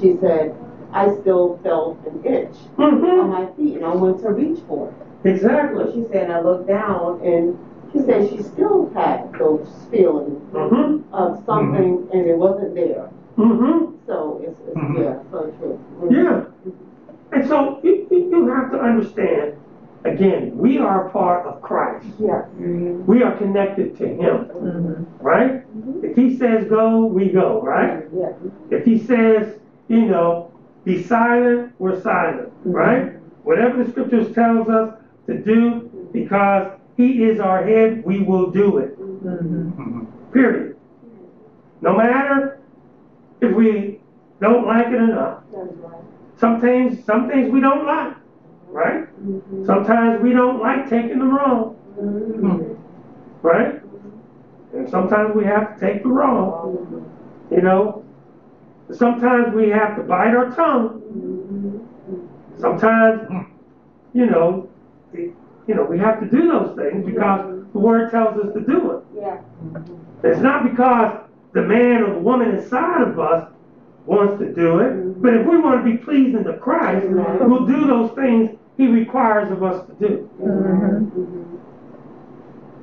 [0.00, 0.54] she said,
[0.92, 4.88] I still felt an itch on hmm my feet and I went to reach for
[4.88, 5.05] it.
[5.24, 5.92] Exactly.
[5.92, 7.58] She said, I looked down and
[7.92, 13.08] she said she still had those feelings hmm of something and it wasn't there.
[13.36, 14.98] hmm So it's, it's Mhm.
[15.02, 15.78] yeah, so true.
[16.10, 16.42] Yeah.
[17.32, 19.52] And so you, you you have to understand,
[20.04, 22.06] again, we are a part of Christ.
[22.18, 22.44] Yes.
[23.06, 24.46] We are connected to Him,
[25.20, 25.62] right?
[26.02, 28.04] If He says go, we go, right?
[28.12, 28.32] Yes.
[28.70, 30.50] If He says, you know,
[30.84, 33.12] be silent, we're silent, right?
[33.42, 34.88] Whatever the scriptures tells us
[35.26, 38.98] to do, because He is our head, we will do it.
[38.98, 40.04] Mm-hmm.
[40.32, 40.76] Period.
[41.80, 42.60] No matter
[43.40, 44.00] if we
[44.40, 45.44] don't like it or not.
[45.52, 46.00] Right.
[46.38, 47.04] Some things,
[47.50, 48.16] we don't like,
[48.68, 49.06] right?
[49.26, 49.64] Mm-hmm.
[49.64, 52.74] Sometimes we don't like taking the wrong, mm-hmm.
[53.46, 53.80] right?
[54.74, 57.10] And sometimes we have to take the wrong,
[57.50, 58.04] you know?
[58.92, 61.02] Sometimes we have to bite our tongue.
[62.58, 63.46] Sometimes,
[64.12, 64.68] you know,
[65.14, 68.90] you know, we have to do those things because the word tells us to do
[68.92, 69.04] it.
[69.16, 69.40] Yeah.
[70.22, 71.20] It's not because
[71.52, 73.50] the man or the woman inside of us
[74.06, 75.20] wants to do it, mm-hmm.
[75.20, 79.50] but if we want to be pleasing to Christ, we'll do those things he requires
[79.50, 80.30] of us to do.
[80.40, 81.56] Mm-hmm.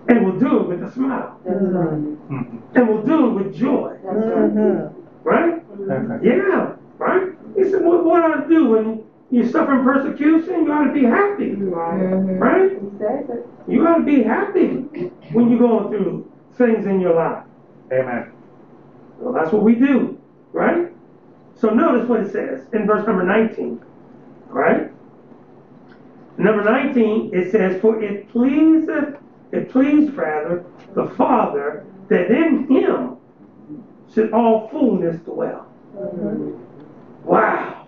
[0.09, 1.39] And we'll do it with a smile.
[1.45, 1.93] That's right.
[1.93, 2.77] Mm-hmm.
[2.77, 3.97] And we'll do it with joy.
[4.03, 4.91] That's right.
[5.23, 5.63] Right?
[5.89, 6.19] Amen.
[6.21, 6.75] Yeah.
[6.97, 7.29] Right?
[7.55, 9.02] He said, what, what ought to do when
[9.33, 10.65] you're suffering persecution?
[10.65, 11.51] You ought to be happy.
[11.51, 11.69] Mm-hmm.
[11.69, 12.69] Right.
[12.69, 12.71] Right?
[12.71, 13.47] He says it.
[13.67, 14.67] You ought to be happy
[15.31, 17.43] when you're going through things in your life.
[17.91, 18.31] Amen.
[19.17, 20.91] Well, that's what we do, right?
[21.55, 23.83] So notice what it says in verse number 19,
[24.49, 24.91] right?
[26.37, 29.17] Number 19, it says, For it pleaseth,
[29.51, 33.17] it pleased rather the Father that in him
[34.13, 35.71] should all fullness dwell.
[35.95, 37.25] Mm-hmm.
[37.25, 37.82] Wow.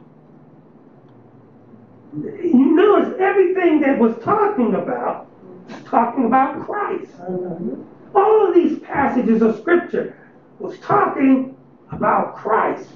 [2.15, 5.27] You notice everything that was talking about,
[5.69, 7.11] was talking about Christ.
[7.17, 7.81] Mm-hmm.
[8.15, 10.17] All of these passages of scripture
[10.59, 11.57] was talking
[11.91, 12.89] about Christ.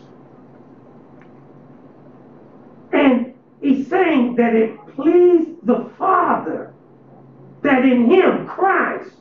[2.94, 6.74] And he's saying that it pleased the Father
[7.62, 9.12] that in him, Christ,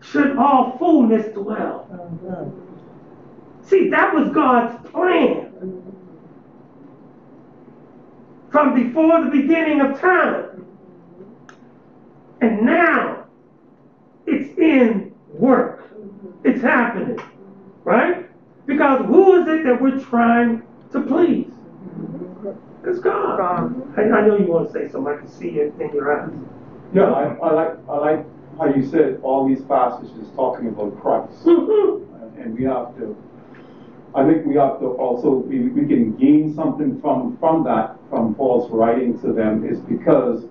[0.00, 1.88] should all fullness dwell.
[1.92, 3.64] Mm-hmm.
[3.64, 5.52] See, that was God's plan.
[5.52, 5.88] Mm-hmm.
[8.50, 10.66] From before the beginning of time.
[12.40, 13.26] And now
[14.26, 15.90] it's in work.
[16.44, 17.18] It's happening.
[17.84, 18.28] Right?
[18.66, 21.50] Because who is it that we're trying to please?
[22.84, 23.40] It's God.
[23.96, 25.12] I, I know you want to say something.
[25.12, 26.30] I can see it in your eyes.
[26.94, 28.24] Yeah, I, I like, I like
[28.58, 31.44] how you said all these passages talking about Christ.
[31.44, 32.06] Mhm.
[32.40, 33.16] And we have to,
[34.14, 38.34] I think we have to also, we, we can gain something from, from that, from
[38.34, 40.44] Paul's writing to them, is because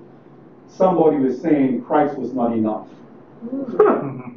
[0.67, 2.87] somebody was saying Christ was not enough.
[2.87, 4.35] Hmm.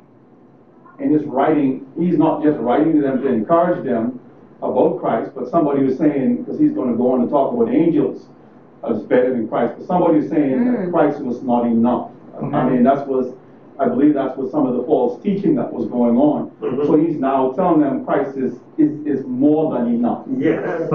[1.00, 4.20] In his writing, he's not just writing to them to encourage them
[4.62, 7.72] about Christ, but somebody was saying, because he's going to go on to talk about
[7.72, 8.26] angels
[8.88, 10.90] as better than Christ, but somebody was saying that hmm.
[10.90, 12.10] Christ was not enough.
[12.36, 12.74] I hmm.
[12.74, 13.34] mean, that was,
[13.80, 16.50] I believe that's what some of the false teaching that was going on.
[16.60, 16.86] Mhm.
[16.86, 20.24] So he's now telling them Christ is, is, is more than enough.
[20.36, 20.90] Yes.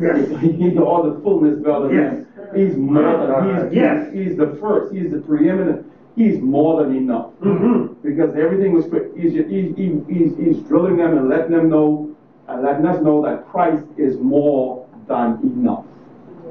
[0.00, 0.40] Yes.
[0.40, 2.26] He's all the fullness dwells in him.
[2.54, 4.12] He's more than, he's, Yes.
[4.12, 7.30] he's, he's the first, he's the preeminent, he's more than enough.
[7.42, 7.94] Mm-hmm.
[8.08, 8.84] Because everything was,
[9.16, 12.14] he's, he's, he's, he's, he's drilling them and letting them know,
[12.46, 15.84] and letting us know that Christ is more than enough.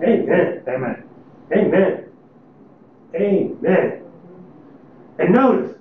[0.03, 0.61] Amen.
[0.67, 1.03] Amen.
[1.55, 2.05] Amen.
[3.15, 4.02] Amen.
[5.19, 5.77] And notice,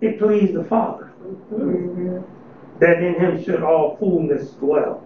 [0.00, 1.12] it pleased the Father
[2.80, 5.04] that in him should all fullness dwell.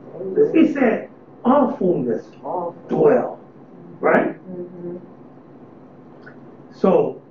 [0.52, 1.11] He said,
[1.44, 2.26] all fullness
[2.88, 3.40] dwell.
[4.00, 4.37] Right?
[6.74, 7.22] So,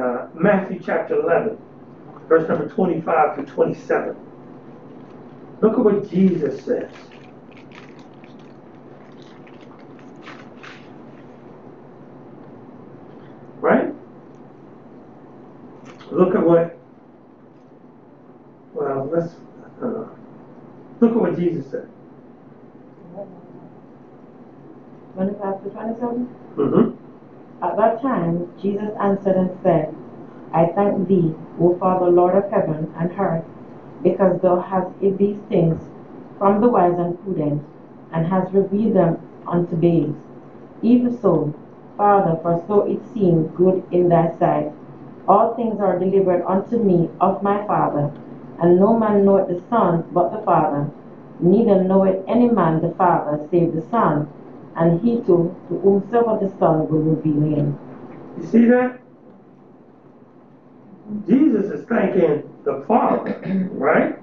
[0.00, 1.58] uh, Matthew chapter 11,
[2.28, 4.16] verse number 25 to 27.
[5.60, 6.90] Look at what Jesus says.
[13.60, 13.94] Right?
[16.10, 16.78] Look at what,
[18.74, 19.34] well, let's,
[19.82, 20.08] uh,
[21.00, 21.88] look at what Jesus said.
[25.14, 26.28] Twenty-five to twenty-seven?
[26.56, 27.64] Mm-hmm.
[27.64, 29.94] At that time, Jesus answered and said,
[30.52, 33.44] I thank thee, O Father, Lord of heaven and earth,
[34.02, 35.80] because thou hast hid these things
[36.38, 37.64] from the wise and prudent,
[38.12, 40.14] and hast revealed them unto babes.
[40.82, 41.52] Even so,
[41.96, 44.72] Father, for so it seemed good in thy sight.
[45.28, 48.12] All things are delivered unto me of my Father,
[48.60, 50.90] and no man knoweth the Son but the Father,
[51.40, 54.28] neither knoweth any man the Father save the Son,
[54.76, 57.78] and he too to whomsoever the Son will reveal him.
[58.38, 59.00] You see that?
[61.26, 63.40] Jesus is thanking the Father,
[63.72, 64.18] right?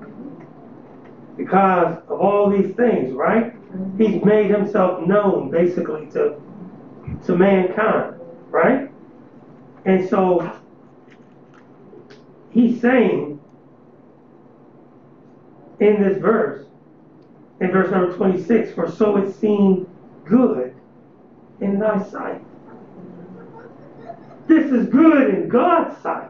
[1.37, 3.53] Because of all these things, right?
[3.97, 6.39] He's made himself known basically to,
[7.25, 8.89] to mankind, right?
[9.85, 10.59] And so
[12.51, 13.39] he's saying
[15.79, 16.65] in this verse,
[17.59, 19.87] in verse number 26, for so it seemed
[20.25, 20.75] good
[21.61, 22.41] in thy sight.
[24.47, 26.29] This is good in God's sight.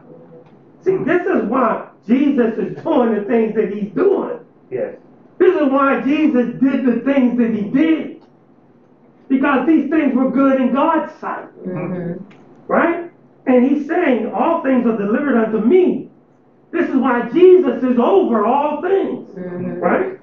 [0.82, 4.38] See, this is why Jesus is doing the things that he's doing.
[4.70, 4.96] Yes.
[5.38, 8.22] This is why Jesus did the things that he did.
[9.34, 11.48] Because these things were good in God's sight.
[11.66, 12.24] Mm-hmm.
[12.66, 13.10] Right?
[13.46, 16.10] And he's saying, All things are delivered unto me.
[16.70, 19.28] This is why Jesus is over all things.
[19.30, 19.80] Mm-hmm.
[19.80, 20.20] Right?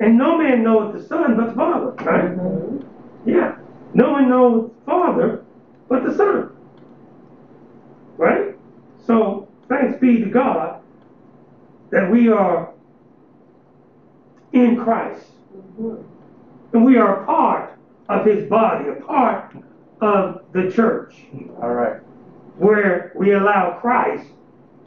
[0.00, 1.90] And no man knoweth the Son but the Father.
[2.04, 2.36] Right?
[2.36, 3.28] Mm-hmm.
[3.28, 3.56] Yeah.
[3.94, 5.44] No one knows Father
[5.88, 6.50] but the Son.
[8.16, 8.56] Right?
[9.06, 10.80] So, thanks be to God
[11.90, 12.72] that we are
[14.52, 15.26] in Christ.
[16.72, 17.71] And we are a part
[18.08, 19.54] of his body, a part
[20.00, 21.14] of the church,
[21.62, 22.00] All right.
[22.58, 24.26] where we allow Christ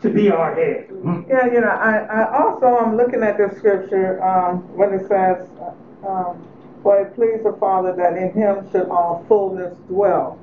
[0.02, 0.90] to be our head.
[1.28, 5.48] Yeah, you know, I, I also, I'm looking at this scripture, um, when it says,
[6.06, 6.46] um,
[6.84, 10.38] for it pleased the Father that in him should all fullness dwell.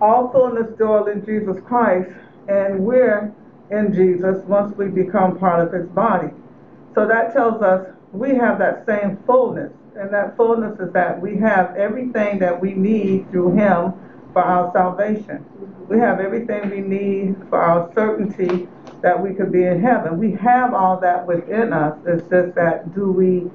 [0.00, 2.10] All fullness dwell in Jesus Christ,
[2.48, 3.32] and we're
[3.70, 6.28] in Jesus once we become part of his body.
[6.94, 11.38] So that tells us we have that same fullness, and that fullness is that we
[11.38, 13.94] have everything that we need through him
[14.32, 15.46] for our salvation.
[15.88, 18.68] We have everything we need for our certainty
[19.02, 20.18] that we could be in heaven.
[20.18, 21.98] We have all that within us.
[22.06, 23.50] It's just that do we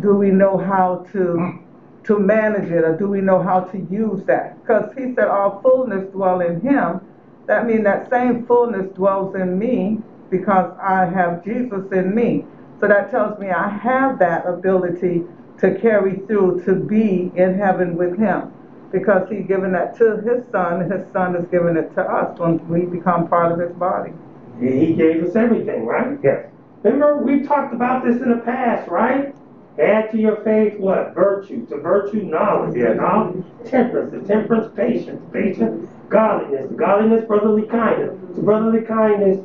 [0.00, 1.60] do we know how to
[2.04, 4.58] to manage it or do we know how to use that?
[4.62, 7.00] Because he said all fullness dwell in him.
[7.48, 12.48] That means that same fullness dwells in me because I have Jesus in me.
[12.80, 15.26] So that tells me I have that ability
[15.60, 18.52] to carry through to be in heaven with him
[18.92, 22.38] because he's given that to his son and his son is giving it to us
[22.38, 24.12] when we become part of his body.
[24.58, 26.18] He gave us everything, right?
[26.22, 26.46] Yes.
[26.82, 29.34] Remember, we've talked about this in the past, right?
[29.78, 31.14] Add to your faith what?
[31.14, 31.66] Virtue.
[31.66, 32.76] To virtue, knowledge.
[32.76, 32.88] Yes.
[32.88, 34.12] To knowledge, temperance.
[34.12, 35.22] To temperance, patience.
[35.32, 36.68] Patience, godliness.
[36.68, 38.18] To godliness, brotherly kindness.
[38.36, 39.40] To brotherly kindness,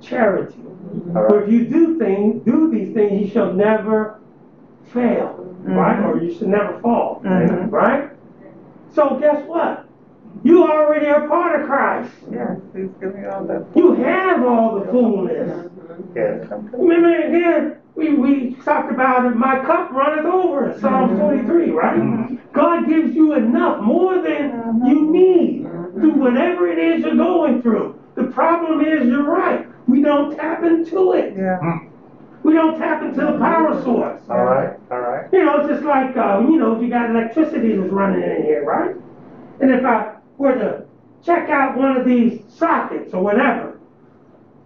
[0.00, 0.60] charity.
[1.08, 1.42] All For right.
[1.44, 4.20] if you do things, do these things, you shall never
[4.92, 5.72] fail, mm-hmm.
[5.72, 6.00] right?
[6.04, 7.70] Or you should never fall, Mhm.
[7.70, 8.10] right?
[8.94, 9.86] So guess what?
[10.44, 12.12] You already are part of Christ.
[12.30, 13.66] Yes, he's giving you all that.
[13.74, 15.48] You have all the fullness.
[15.48, 16.16] Mm-hmm.
[16.16, 16.48] Yes.
[16.72, 21.46] Remember again, we, we talked about it, my cup runneth over in Psalm mm-hmm.
[21.46, 22.52] 23, right?
[22.52, 25.62] God gives you enough, more than you need,
[25.94, 27.98] through whatever it is you're going through.
[28.14, 31.34] The problem is, you're right, we don't tap into it.
[31.36, 31.88] Yeah, hmm.
[32.42, 34.20] We don't tap into the power source.
[34.28, 35.32] All right, all right.
[35.32, 38.42] You know, it's just like, uh, you know, if you got electricity that's running in
[38.42, 38.96] here, right?
[39.60, 40.84] And if I were to
[41.24, 43.78] check out one of these sockets or whatever,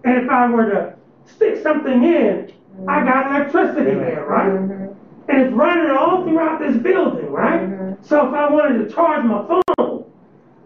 [0.05, 0.97] and if I were to
[1.27, 2.53] stick something in,
[2.89, 4.01] I got electricity mm-hmm.
[4.01, 4.53] there, right?
[4.53, 5.31] Mm-hmm.
[5.31, 7.62] And it's running all throughout this building, right?
[7.62, 8.05] Mm-hmm.
[8.05, 10.11] So if I wanted to charge my phone,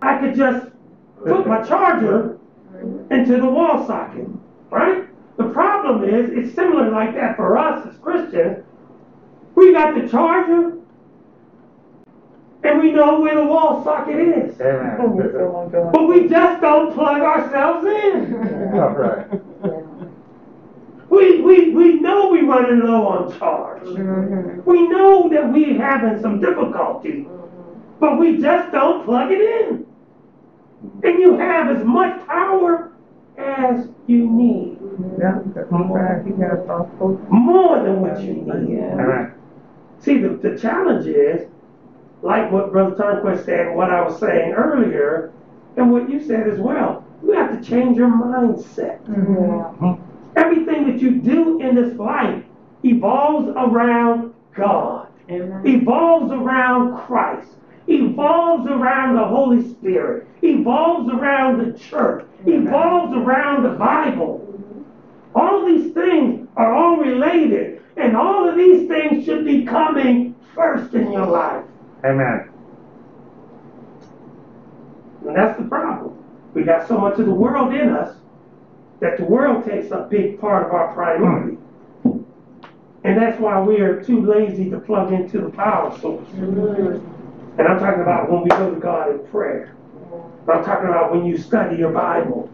[0.02, 0.66] I could just
[1.24, 2.38] put my charger
[3.10, 4.28] into the wall socket,
[4.70, 5.04] right?
[5.40, 8.62] The problem is, it's similar like that for us as Christians.
[9.54, 10.76] We got the charger,
[12.62, 14.60] and we know where the wall socket is.
[14.60, 15.12] Amen.
[15.16, 15.90] we still won't go.
[15.94, 18.34] But we just don't plug ourselves in.
[18.74, 19.26] All right.
[21.10, 23.82] We, we, we know we're running low on charge.
[23.82, 24.60] Mm-hmm.
[24.64, 27.26] We know that we're having some difficulty,
[27.98, 29.84] but we just don't plug it in.
[31.02, 32.89] And you have as much power
[33.40, 34.78] as you need,
[35.18, 36.58] Yeah, that's right, he has
[37.30, 38.50] more than what you need.
[38.50, 39.34] Amen.
[40.00, 41.48] See, the, the challenge is,
[42.22, 45.32] like what Brother Turnquist said, and what I was saying earlier,
[45.76, 49.00] and what you said as well, you have to change your mindset.
[49.08, 49.96] Yeah.
[50.36, 52.44] Everything that you do in this life
[52.84, 55.62] evolves around God, Amen.
[55.66, 57.50] evolves around Christ,
[57.90, 64.46] evolves around the Holy Spirit, evolves around the church, evolves around the Bible.
[65.34, 70.94] All these things are all related, and all of these things should be coming first
[70.94, 71.64] in your life.
[72.04, 72.50] Amen.
[75.26, 76.16] And that's the problem.
[76.54, 78.16] We got so much of the world in us
[79.00, 81.58] that the world takes a big part of our priority.
[83.02, 86.28] And that's why we are too lazy to plug into the power source.
[87.60, 89.76] And I'm talking about when we go to God in prayer.
[90.50, 92.48] I'm talking about when you study your Bible.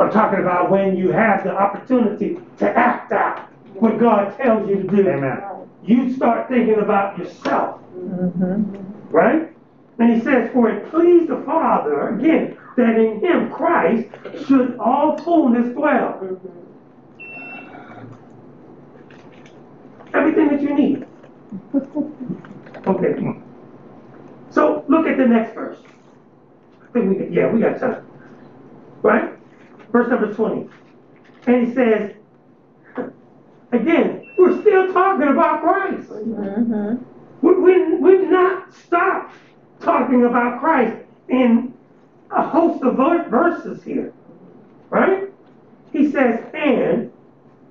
[0.00, 4.82] I'm talking about when you have the opportunity to act out what God tells you
[4.82, 5.08] to do.
[5.08, 5.40] Amen.
[5.84, 9.10] You start thinking about yourself Mm-hmm.
[9.10, 9.52] right?
[10.00, 14.08] And he says, For it pleased the Father, again, that in him, Christ,
[14.46, 16.40] should all fullness dwell.
[20.12, 21.06] Everything that you need.
[22.86, 23.40] Okay.
[24.52, 25.78] So look at the next verse.
[26.82, 28.06] I think we got, yeah, we got time.
[29.02, 29.32] Right?
[29.90, 30.68] Verse number 20.
[31.46, 32.14] And he says,
[33.72, 36.10] again, we're still talking about Christ.
[36.10, 36.96] Mm-hmm.
[37.46, 39.34] We, we, we've not stopped
[39.80, 40.98] talking about Christ
[41.28, 41.74] in
[42.30, 44.12] a host of verses here,
[44.90, 45.24] right?
[45.92, 47.12] He says, and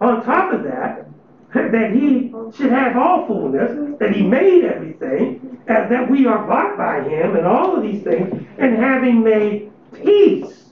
[0.01, 1.07] on top of that,
[1.53, 6.77] that he should have all fullness, that he made everything, and that we are bought
[6.77, 10.69] by him, and all of these things, and having made peace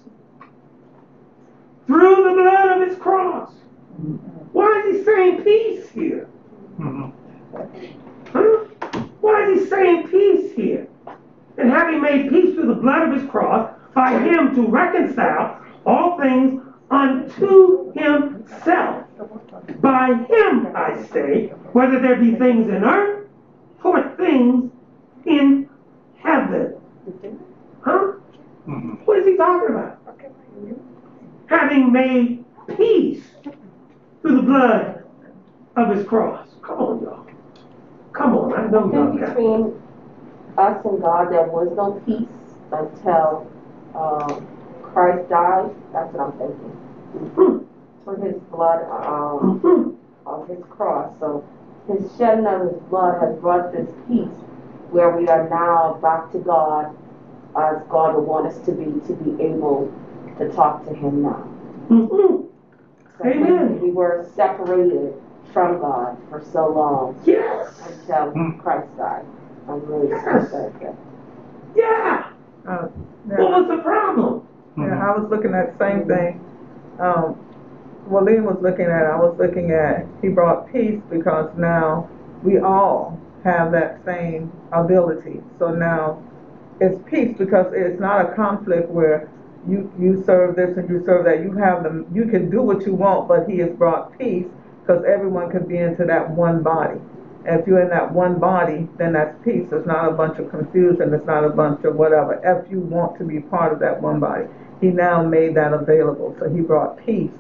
[1.86, 3.52] through the blood of his cross.
[4.54, 6.28] Why is he saying peace here?
[6.80, 7.12] Mhm.
[8.32, 8.66] Huh?
[9.22, 10.88] Why is he saying peace here?
[11.58, 16.18] And having made peace through the blood of his cross, by him to reconcile all
[16.18, 19.04] things unto himself.
[19.82, 23.28] By him, I say, whether there be things in earth
[23.84, 24.72] or things
[25.26, 25.70] in
[26.18, 26.76] heaven.
[27.82, 28.14] Huh?
[29.06, 30.00] What is he talking about?
[31.48, 32.46] Having made
[32.78, 33.24] peace
[34.22, 35.04] through the blood
[35.76, 36.48] of his cross.
[36.62, 37.26] Come on, y'all.
[38.14, 39.82] Come on, I know y'all got between
[40.58, 42.28] us and God, there was no peace
[42.72, 43.50] until,
[43.96, 44.48] um,
[44.84, 46.70] Christ died, that's what I'm thinking.
[47.36, 47.69] Hmm,
[48.10, 49.92] Through his blood, um, hmm.
[50.26, 51.46] of his cross, so
[51.86, 54.34] his shedding of his blood has brought this peace
[54.90, 56.96] where we are now back to God
[57.56, 59.92] as God would want us to be, to be able
[60.40, 61.44] to talk to him now.
[61.90, 62.46] Mhm.
[63.20, 63.80] So Amen.
[63.80, 65.14] We were separated
[65.54, 67.80] from God for so long Yes.
[67.88, 68.58] until Hmm.
[68.58, 69.26] Christ died.
[69.68, 70.50] I'm really Yes.
[70.50, 70.72] sorry.
[71.76, 72.24] Yeah.
[72.68, 72.88] Uh,
[73.28, 74.42] What yeah, was the problem?
[74.78, 76.40] yeah, I was looking at the same thing.
[77.00, 77.36] Um,
[78.10, 82.10] Walleen was looking at, I was looking at, he brought peace because now
[82.44, 85.42] we all have that same ability.
[85.60, 86.24] So now
[86.80, 89.30] it's peace because it's not a conflict where
[89.68, 91.44] you, you serve this and you serve that.
[91.44, 94.48] You have them, you can do what you want, but he has brought peace
[94.82, 97.00] because everyone can be into that one body.
[97.46, 99.68] And if you're in that one body, then that's peace.
[99.72, 101.14] It's not a bunch of confusion.
[101.14, 102.42] It's not a bunch of whatever.
[102.44, 104.46] If you want to be part of that one body,
[104.82, 106.36] he now made that available.
[106.40, 107.32] So he brought peace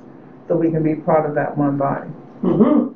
[0.50, 2.10] so we can be part of that one body.
[2.44, 2.94] Mm-hmm.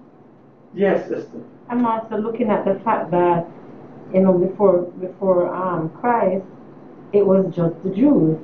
[0.73, 1.39] Yes, sister.
[1.69, 3.47] I'm also looking at the fact that,
[4.13, 6.43] you know, before, before, um, Christ,
[7.13, 8.37] it was just the Jews.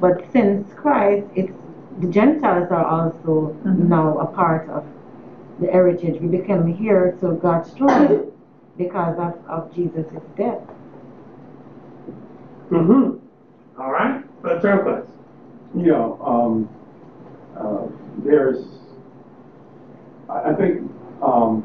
[0.00, 1.52] But since Christ, it's,
[2.00, 3.88] the Gentiles are also Mhm.
[3.88, 4.84] now a part of
[5.60, 6.20] the heritage.
[6.20, 8.30] We became here to God's throne
[8.76, 10.04] because of, of Jesus'
[10.36, 10.60] death.
[12.70, 13.80] Mm-hmm.
[13.80, 15.06] All right, Brother Turnquist.
[15.74, 16.68] Yeah, um,
[17.56, 17.86] uh,
[18.24, 18.64] there's,
[20.28, 20.90] I, I think,
[21.22, 21.64] um,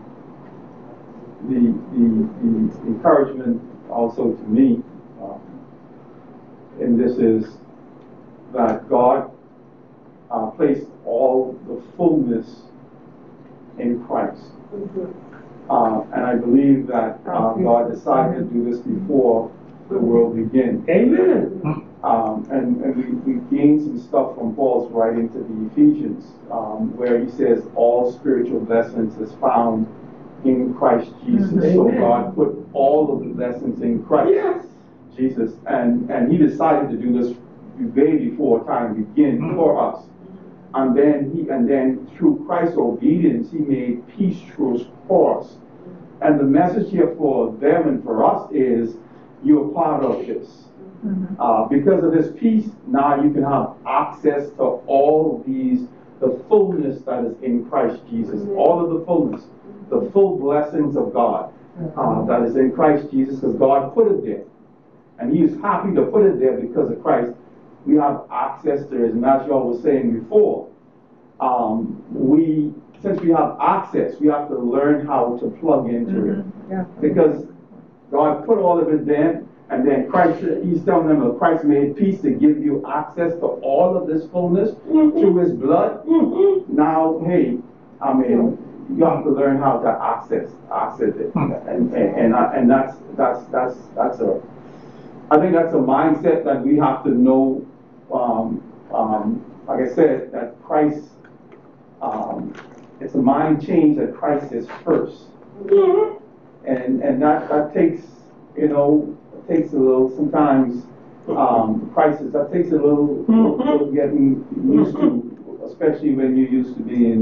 [1.43, 1.59] the,
[1.93, 4.83] the, the encouragement also to me,
[5.21, 5.41] um,
[6.79, 7.57] in this is
[8.53, 9.31] that God,
[10.29, 12.61] uh, placed all the fullness
[13.77, 14.43] in Christ.
[15.69, 19.51] Uh, and I believe that, uh, God decided to do this before
[19.89, 20.85] the world began.
[20.89, 21.87] Amen.
[22.03, 26.97] Um, and, and we, we gained some stuff from Paul's writing to the Ephesians, um,
[26.97, 29.87] where he says all spiritual blessings is found
[30.43, 31.73] in Christ Jesus.
[31.75, 34.65] So God put all of the blessings in Christ Yes.
[35.15, 37.37] Jesus, and, and he decided to do this
[37.95, 40.03] way before time began for us.
[40.73, 45.57] And then he, and then through Christ's obedience, he made peace truce for us.
[46.21, 48.95] And the message here for them and for us is,
[49.43, 50.47] you're part of this.
[51.39, 55.87] Uh, because of this peace, now you can have access to all these,
[56.19, 59.43] the fullness that is in Christ Jesus, all of the fullness,
[59.89, 61.51] the full blessings of God
[61.97, 64.43] uh, that is in Christ Jesus, because God put it there.
[65.17, 67.33] And He is happy to put it there because of Christ.
[67.85, 70.69] We have access to it, and as y'all was saying before,
[71.39, 72.71] um, we,
[73.01, 76.45] since we have access, we have to learn how to plug into it.
[76.69, 76.83] Yeah.
[77.01, 77.47] Because
[78.11, 81.95] God put all of it there, and then Christ, He's telling them that Christ made
[81.95, 86.05] peace to give you access to all of this fullness through His blood.
[86.67, 87.57] Now, hey,
[88.01, 88.57] I mean,
[88.95, 91.53] you have to learn how to access, access it, and,
[91.93, 94.41] and, and, I- and that's, that's, that's, that's a,
[95.31, 97.65] I think that's a mindset that we have to know,
[98.13, 98.61] um,
[98.93, 101.05] um, like I said, that Christ,
[102.01, 102.53] um,
[102.99, 105.27] it's a mind change that Christ is first.
[106.65, 108.01] And, and that, that takes,
[108.57, 109.17] you know,
[109.51, 110.87] takes a little, sometimes,
[111.35, 113.25] um, crisis, that takes a little,
[113.71, 115.07] little getting used to,
[115.65, 117.21] especially when you're used to being,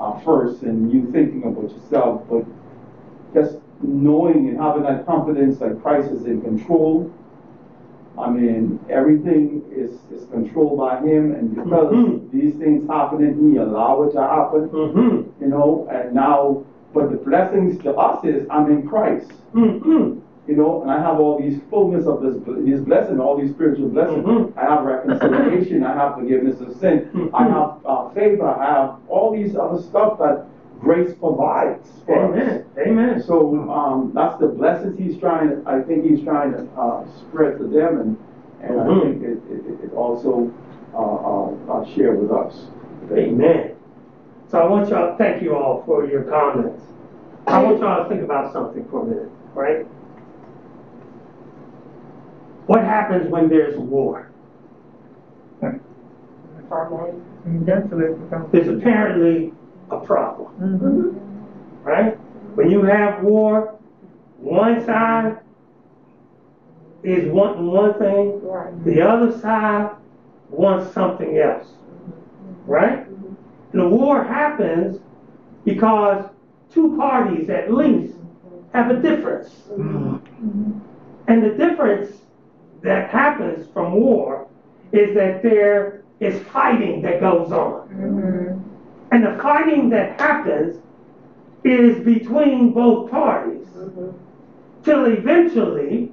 [0.00, 2.44] uh, first and you thinking about yourself, but
[3.34, 7.10] just knowing and having that confidence that Christ is in control.
[8.18, 12.30] I mean, everything is, is controlled by him and because Mhm.
[12.32, 15.16] these things happening, he allow it to happen Mm-hmm.
[15.42, 16.64] you know, and now,
[16.94, 20.18] but the blessings to us is I'm in Christ, Mm-hmm.
[20.48, 22.36] You know, and I have all these fullness of this,
[22.66, 24.24] his blessing, all these spiritual blessings.
[24.24, 24.52] Mhm.
[24.56, 27.50] I have reconciliation, I have forgiveness of sin, I Mhm.
[27.50, 30.46] have uh, favor, I have all these other stuff that
[30.80, 32.30] grace provides for us.
[32.30, 32.62] Amen.
[32.78, 33.20] Amen.
[33.20, 37.64] So, um, that's the blessings he's trying, I think he's trying to, uh, spread to
[37.64, 38.16] them and,
[38.62, 39.02] and I Mhm.
[39.02, 40.48] think it, it, it also,
[40.94, 40.98] uh,
[41.30, 42.70] uh, uh, share with us.
[43.12, 43.72] Amen.
[44.46, 46.82] So I want y'all, thank you all for your comments.
[47.46, 49.84] I want y'all to think about something for a minute, right?
[52.68, 54.28] What happens when there's war?
[57.46, 58.14] Eventually.
[58.52, 59.54] There's apparently
[59.90, 61.14] a problem, Mhm.
[61.82, 62.18] right?
[62.56, 63.72] When you have war,
[64.42, 65.38] one side
[67.02, 68.84] is wanting one thing, Right.
[68.84, 69.88] the other side
[70.50, 71.74] wants something else,
[72.66, 73.06] right?
[73.72, 75.00] And the war happens
[75.64, 76.22] because
[76.68, 78.14] two parties at least
[78.74, 79.70] have a difference.
[81.28, 82.27] And the difference
[82.82, 84.46] that happens from war
[84.92, 87.88] is that there is fighting that goes on.
[87.88, 88.60] Mm-hmm.
[89.10, 90.80] And the fighting that happens
[91.64, 93.66] is between both parties.
[93.76, 94.10] Mm-hmm.
[94.84, 96.12] Till eventually,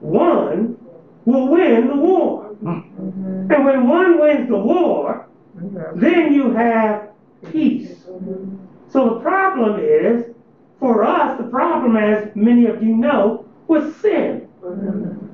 [0.00, 0.76] one
[1.24, 2.50] will win the war.
[2.62, 3.52] Mm-hmm.
[3.52, 5.28] And when one wins the war,
[5.94, 7.10] then you have
[7.50, 8.04] peace.
[8.88, 10.34] So the problem is,
[10.78, 14.48] for us, the problem, as many of you know, was sin.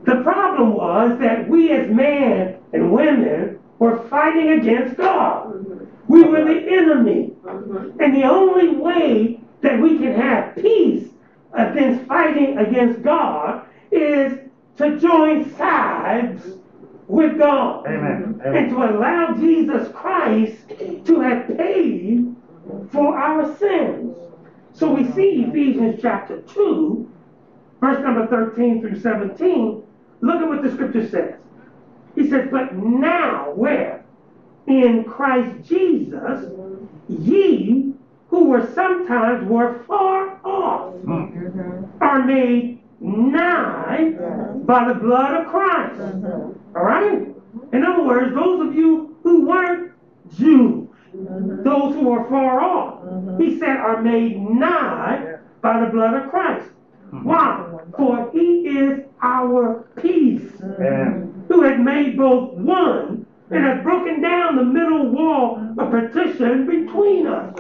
[0.07, 5.53] The problem was that we as men and women were fighting against God.
[6.07, 7.33] We were the enemy.
[7.45, 11.09] And the only way that we can have peace
[11.53, 14.39] against fighting against God is
[14.79, 16.41] to join sides
[17.09, 17.87] with God.
[17.87, 18.41] Amen.
[18.45, 20.69] And to allow Jesus Christ
[21.05, 22.33] to have paid
[22.93, 24.17] for our sins.
[24.73, 27.11] So we see Ephesians chapter 2,
[27.81, 29.83] verse number 13 through 17.
[30.21, 31.35] Look at what the scripture says.
[32.15, 34.05] He says, But now, where?
[34.67, 36.51] In Christ Jesus,
[37.09, 37.93] ye
[38.29, 41.85] who were sometimes were far off mm-hmm.
[42.03, 44.63] are made nigh mm-hmm.
[44.65, 46.01] by the blood of Christ.
[46.01, 46.77] Mm-hmm.
[46.77, 47.29] All right?
[47.73, 49.93] In other words, those of you who weren't
[50.37, 56.31] Jews, those who were far off, he said, are made nigh by the blood of
[56.31, 56.69] Christ.
[57.13, 57.25] Mm-hmm.
[57.25, 57.79] Why?
[57.97, 61.45] For he is our peace, Amen.
[61.49, 63.65] who had made both one and mm-hmm.
[63.65, 67.59] had broken down the middle wall of partition between us.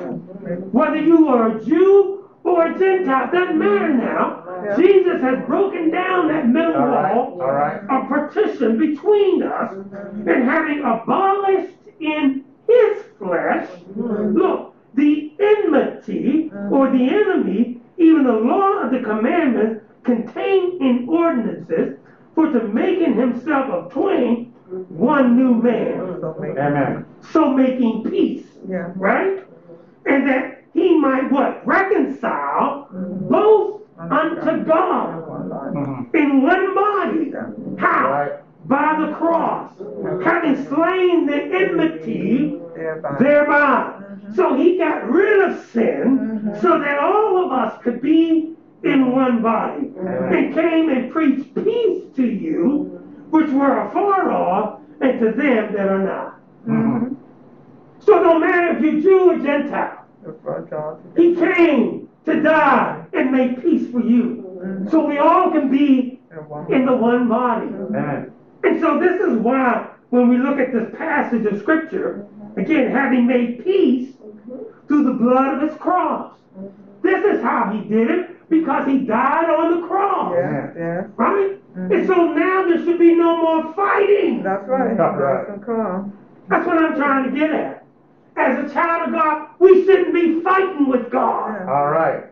[0.72, 4.74] Whether you are a Jew or a Gentile, doesn't matter now.
[4.76, 7.14] Jesus has broken down that middle All right.
[7.14, 7.82] wall All right.
[7.84, 14.36] a partition between us and having abolished in his flesh, mm-hmm.
[14.36, 21.98] look, the enmity or the enemy, even the law of the commandments contained in ordinances,
[22.34, 24.52] for to making himself of twain
[24.88, 27.04] one new man, So Amen.
[27.20, 28.92] so making peace, Yeah.
[28.96, 29.42] right?
[30.04, 31.66] And that he might what?
[31.66, 32.88] Reconcile
[33.30, 35.24] both unto God
[35.74, 36.14] Mhm.
[36.14, 37.32] in one body.
[37.78, 38.10] How?
[38.10, 38.32] Right.
[38.66, 39.70] By the cross,
[40.22, 43.16] having slain the enmity Thereby.
[43.18, 44.00] thereby.
[44.00, 44.34] Mm-hmm.
[44.34, 46.60] So he got rid of sin mm-hmm.
[46.60, 48.54] so that all of us could be
[48.84, 50.34] in one body mm-hmm.
[50.34, 53.00] and came and preached peace to you,
[53.30, 56.40] which were afar off, and to them that are not.
[56.66, 57.16] Mhm.
[58.00, 63.04] So no matter if you're Jew or Gentile, That's what God- he came to die
[63.12, 64.86] and make peace for you.
[64.90, 66.20] So we all can be
[66.68, 67.68] in the one body.
[68.64, 72.26] And so this is why when we look at this passage of scripture,
[72.56, 74.86] again, having made peace mm-hmm.
[74.88, 76.34] through the blood of his cross.
[76.58, 77.02] Mm-hmm.
[77.02, 80.34] This is how he did it because he died on the cross.
[80.36, 81.60] Yeah, yeah, Right?
[81.76, 81.92] Mm-hmm.
[81.92, 84.42] And so now there should be no more fighting.
[84.42, 85.46] that's right, That's right.
[85.48, 85.64] that's.
[86.48, 87.84] That's what I'm trying to get at.
[88.36, 91.68] As a child of God, we shouldn't be fighting with God.
[91.68, 92.24] All right.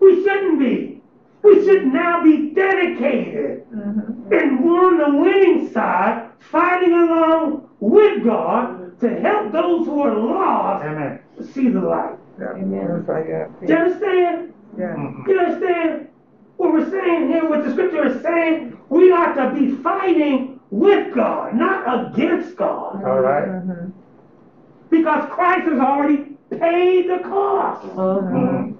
[0.00, 1.01] We shouldn't be.
[1.42, 9.08] We should now be dedicated and on the winning side, fighting along with God to
[9.20, 11.20] help those who are lost Amen.
[11.36, 12.16] to see the light.
[12.38, 14.52] Yeah, that's right, yeah, Do you understand?
[14.78, 14.94] yeah.
[14.96, 15.28] Mhm.
[15.28, 16.08] You understand
[16.56, 18.78] what we're saying here, what the scripture is saying?
[18.88, 23.02] We ought to be fighting with God, not against God.
[23.04, 23.48] All right.
[23.48, 23.92] Mhm.
[24.90, 27.86] Because Christ has already paid the cost.
[27.96, 28.74] Mhm.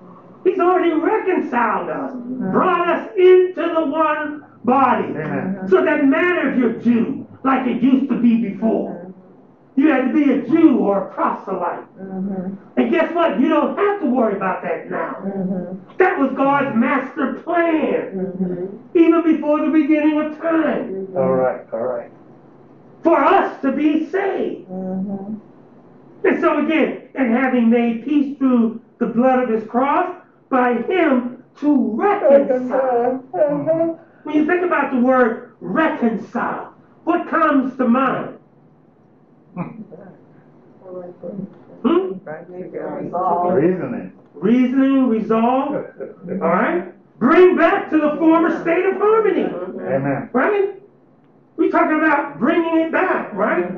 [0.44, 2.12] He's already reconciled us,
[2.52, 5.04] brought us into the one body.
[5.04, 5.68] Amen.
[5.68, 8.98] So it doesn't matter if you're Jew, like it used to be before.
[9.74, 11.86] You had to be a Jew or a proselyte.
[11.98, 12.56] Mhm.
[12.76, 13.40] And guess what?
[13.40, 15.16] You don't have to worry about that now.
[15.24, 15.76] Mhm.
[15.96, 21.60] That was God's master plan, even before the beginning of time, All right.
[21.72, 22.10] All right.
[23.02, 24.68] for us to be saved.
[24.70, 25.36] Mhm.
[26.24, 30.14] And so again, and having made peace through the blood of his cross,
[30.52, 33.24] by him to reconcile.
[33.34, 33.98] Mhm.
[34.22, 36.74] When you think about the word reconcile,
[37.04, 38.38] what comes to mind?
[41.82, 42.12] Hmm?
[42.24, 42.98] Right together.
[43.02, 43.54] Resolve.
[43.54, 44.12] Reasoning.
[44.34, 46.92] Reasoning, resolve, all right?
[47.18, 50.28] Bring back to the former state of harmony, Amen.
[50.32, 50.82] right?
[51.56, 53.70] We're talking about bringing it back, right?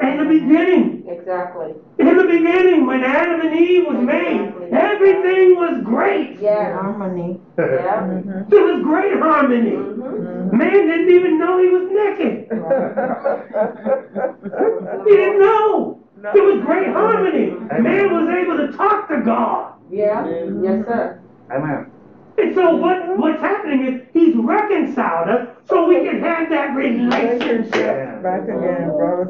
[0.00, 1.74] In the beginning, Exactly.
[1.98, 4.40] in the beginning, when Adam and Eve was made,
[4.72, 6.40] everything was great.
[6.40, 7.38] Yeah, Harmony.
[7.58, 8.00] yeah.
[8.02, 8.48] Mhm.
[8.48, 9.72] There was great harmony.
[9.76, 10.52] Mhm.
[10.52, 12.48] Man didn't even know he was naked.
[15.04, 15.98] He didn't know.
[16.34, 17.50] There was great harmony.
[17.80, 19.72] Man was able to talk to God.
[19.90, 20.24] Yeah,
[20.62, 21.18] yes, sir.
[21.50, 21.90] Amen.
[22.38, 27.74] And so what, what's happening is he's reconciled us so we can have that relationship.
[27.74, 28.14] Yeah.
[28.22, 29.28] Back again, brought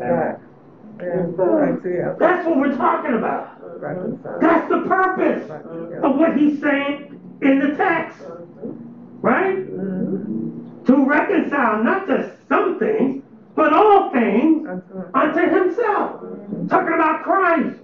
[1.09, 1.39] us back.
[1.39, 2.17] Yeah, right together.
[2.19, 4.41] That's what we're talking about.
[4.41, 5.51] That's the purpose
[6.03, 8.23] of what he's saying in the text.
[9.21, 9.67] Right?
[9.71, 10.85] Mhm.
[10.87, 13.23] To reconcile not just some things,
[13.55, 14.69] but all things
[15.15, 16.25] unto himself.
[16.69, 17.79] Talking about Christ.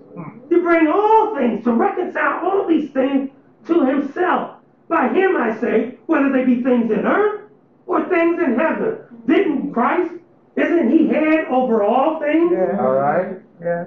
[0.50, 3.30] You bring all things to reconcile all these things
[3.66, 4.56] to himself.
[4.88, 7.42] By him, I say, whether they be things in earth
[7.86, 8.96] or things in heaven.
[9.26, 10.14] Didn't Christ,
[10.60, 12.52] isn't he head over all things?
[12.52, 12.78] Yeah.
[12.80, 13.36] All right.
[13.60, 13.84] Yeah.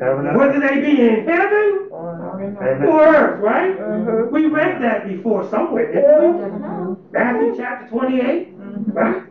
[0.00, 2.88] Heaven Whether they be in heaven Or- Amen.
[2.88, 3.78] or earth, right?
[3.78, 4.30] Mhm.
[4.30, 6.38] We read that before somewhere, didn't
[6.88, 6.96] we?
[7.12, 8.54] Matthew chapter twenty-eight,
[8.92, 9.22] right?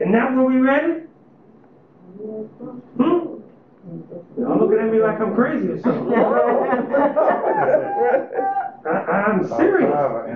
[0.00, 1.08] Isn't that where we read it?
[2.96, 3.36] Hmm?
[4.38, 6.12] Y'all looking at me like I'm crazy or something.
[8.86, 8.88] I,
[9.28, 9.90] I'm serious.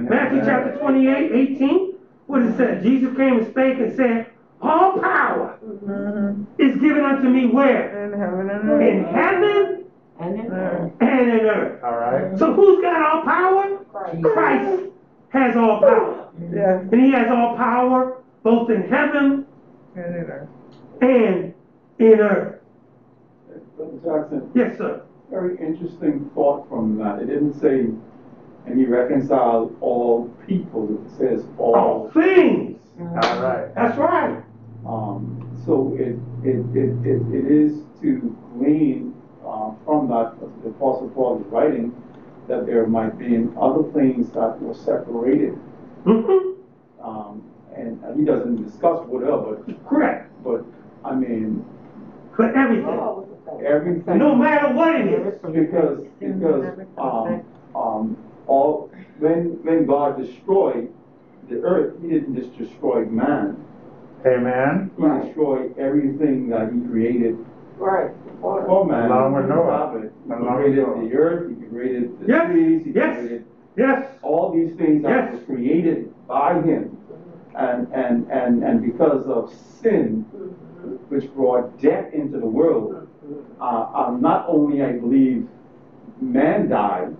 [0.09, 1.95] Matthew chapter 28, 18,
[2.26, 2.80] what does it say?
[2.82, 4.26] Jesus came and spake and said,
[4.71, 6.45] All power Mhm.
[6.59, 8.05] is given unto me where?
[8.05, 9.07] In heaven and In earth.
[9.14, 9.85] heaven
[10.21, 10.93] And in Earth.
[11.01, 11.83] and in earth.
[11.85, 12.39] All right.
[12.39, 13.64] So who's got all power?
[14.23, 14.83] Christ
[15.31, 16.14] has all power.
[16.53, 19.45] Yeah, And he has all power both in heaven
[19.97, 20.49] and in earth.
[21.01, 21.53] and
[21.99, 22.57] in earth.
[24.05, 25.01] Jackson, Yes, sir.
[25.31, 27.21] very interesting thought from that.
[27.23, 27.87] It didn't say,
[28.66, 32.11] and he reconciled all people, it says All all.
[32.14, 32.79] things.
[33.01, 33.75] All right.
[33.75, 34.37] That's right.
[34.87, 39.14] Um, so it, it, it, it, it is to glean,
[39.47, 41.95] uh, from that, the Apostle Paul is writing,
[42.49, 45.55] that there might be in other things that were separated.
[46.05, 46.53] hmm
[47.03, 47.43] Um,
[47.76, 50.31] and he doesn't discuss whatever, but, Correct.
[50.43, 50.64] but,
[51.05, 51.64] I mean,
[52.35, 52.87] For everything.
[52.87, 53.26] Oh,
[53.64, 54.18] everything.
[54.18, 55.39] No matter what it is.
[55.41, 58.16] Because, because, um, um,
[58.47, 60.93] all, when, when God destroyed
[61.49, 63.64] the earth, he didn't just destroy man.
[64.27, 64.91] Amen.
[64.97, 67.39] He destroyed everything that he created
[67.79, 68.11] Right.
[68.41, 69.11] for man.
[69.11, 70.03] Along with Noah.
[70.27, 71.09] He Along created Noah.
[71.09, 73.18] the earth, he created the Yes, trees, he yes.
[73.18, 73.45] created
[73.77, 74.07] Yes.
[74.23, 75.33] all these things that Yes.
[75.49, 76.97] were created by him.
[77.55, 80.23] And, and, and, and because of sin,
[81.09, 83.09] which brought death into the world,
[83.61, 83.64] uh,
[83.95, 85.49] uh, not only, I believe,
[86.21, 87.16] man died,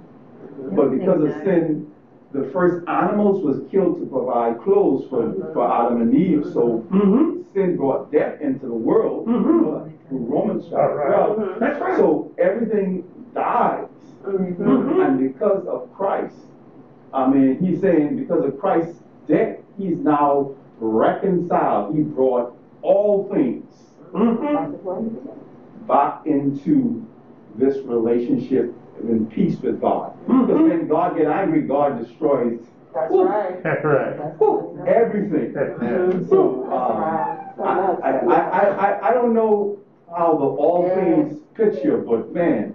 [0.76, 1.89] but because of sin,
[2.33, 6.45] the first animals was killed to provide clothes for, for Adam and Eve.
[6.53, 7.43] So Mm-hmm.
[7.53, 9.91] sin brought death into the world Mhm.
[10.09, 11.35] through Romans chapter right.
[11.37, 11.59] 12.
[11.61, 11.97] That's right.
[11.97, 13.05] So everything
[13.35, 13.89] dies.
[14.24, 15.05] Mhm.
[15.05, 16.37] And because of Christ,
[17.12, 21.95] I mean, he's saying because of Christ's death, he's now reconciled.
[21.97, 23.66] He brought all things
[24.12, 25.87] Mm-hmm.
[25.87, 27.07] back into
[27.57, 28.74] this relationship
[29.09, 30.12] in peace with God.
[30.26, 30.46] Mhm.
[30.46, 32.61] Because when God get angry, God destroys
[32.94, 33.24] That's Ooh.
[33.24, 33.62] right.
[33.62, 34.18] That's right.
[34.86, 35.53] everything.
[35.55, 36.11] Yeah.
[36.28, 37.36] So, That's um, right.
[37.62, 37.72] I,
[38.03, 39.78] I, I, I, I don't know
[40.16, 40.94] how the all Yeah.
[40.96, 42.74] things picture, but man,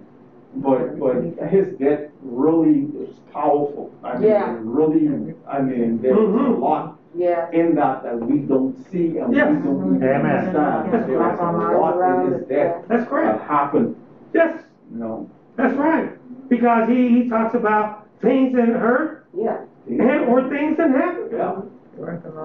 [0.56, 1.16] but, but
[1.50, 3.92] his death really is powerful.
[4.04, 4.56] I mean, Yeah.
[4.62, 6.60] really, I mean, there's a Mhm.
[6.62, 7.50] lot Yeah.
[7.52, 10.26] in that that we don't see and we don't even Amen.
[10.26, 10.92] understand.
[10.94, 11.08] Yes.
[11.08, 13.96] There was a lot in his death That's that happened,
[14.34, 14.64] Yes.
[14.92, 15.28] you know.
[15.56, 16.12] That's right.
[16.50, 19.62] Because he, he talks about things in earth Yeah.
[19.88, 21.30] and or things in heaven.
[21.32, 21.62] Yeah.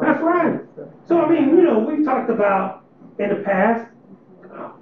[0.01, 0.61] That's right.
[1.07, 2.85] So I mean, you know, we've talked about
[3.19, 3.91] in the past.
[4.53, 4.73] oh,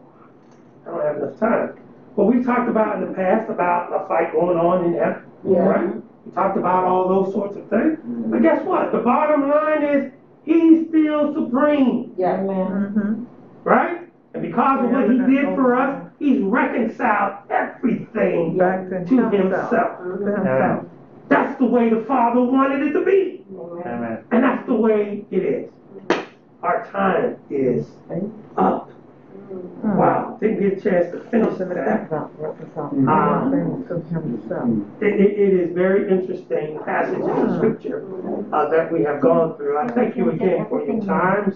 [0.87, 1.79] I don't have enough time,
[2.16, 5.59] but we talked about in the past about a fight going on in heaven, Yeah.
[5.61, 5.95] right?
[6.26, 7.99] We talked about all those sorts of things.
[8.05, 8.93] But guess what?
[8.93, 10.12] The bottom line is
[10.45, 12.35] he's still supreme, Yeah.
[12.41, 12.93] Amen.
[12.95, 13.26] Mhm.
[13.64, 14.07] right?
[14.35, 20.01] And because of what he did for us, he's reconciled everything Back to to himself.
[20.01, 20.85] himself.
[21.29, 23.45] That's the way the Father wanted it to be.
[23.85, 24.24] Amen.
[24.31, 25.70] And that's the way it is.
[26.62, 27.87] Our time is
[28.57, 28.91] up.
[29.83, 32.07] Wow, didn't get a chance to finish Something to think that.
[32.09, 32.93] about, reconcile.
[33.09, 33.51] Ah.
[33.51, 34.68] Things to himself.
[35.01, 38.05] It, it, it is very interesting passages of scripture
[38.53, 39.79] uh, that we have gone through.
[39.79, 41.55] I thank you again for your times,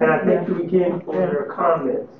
[0.00, 2.12] and I thank you again for your comments.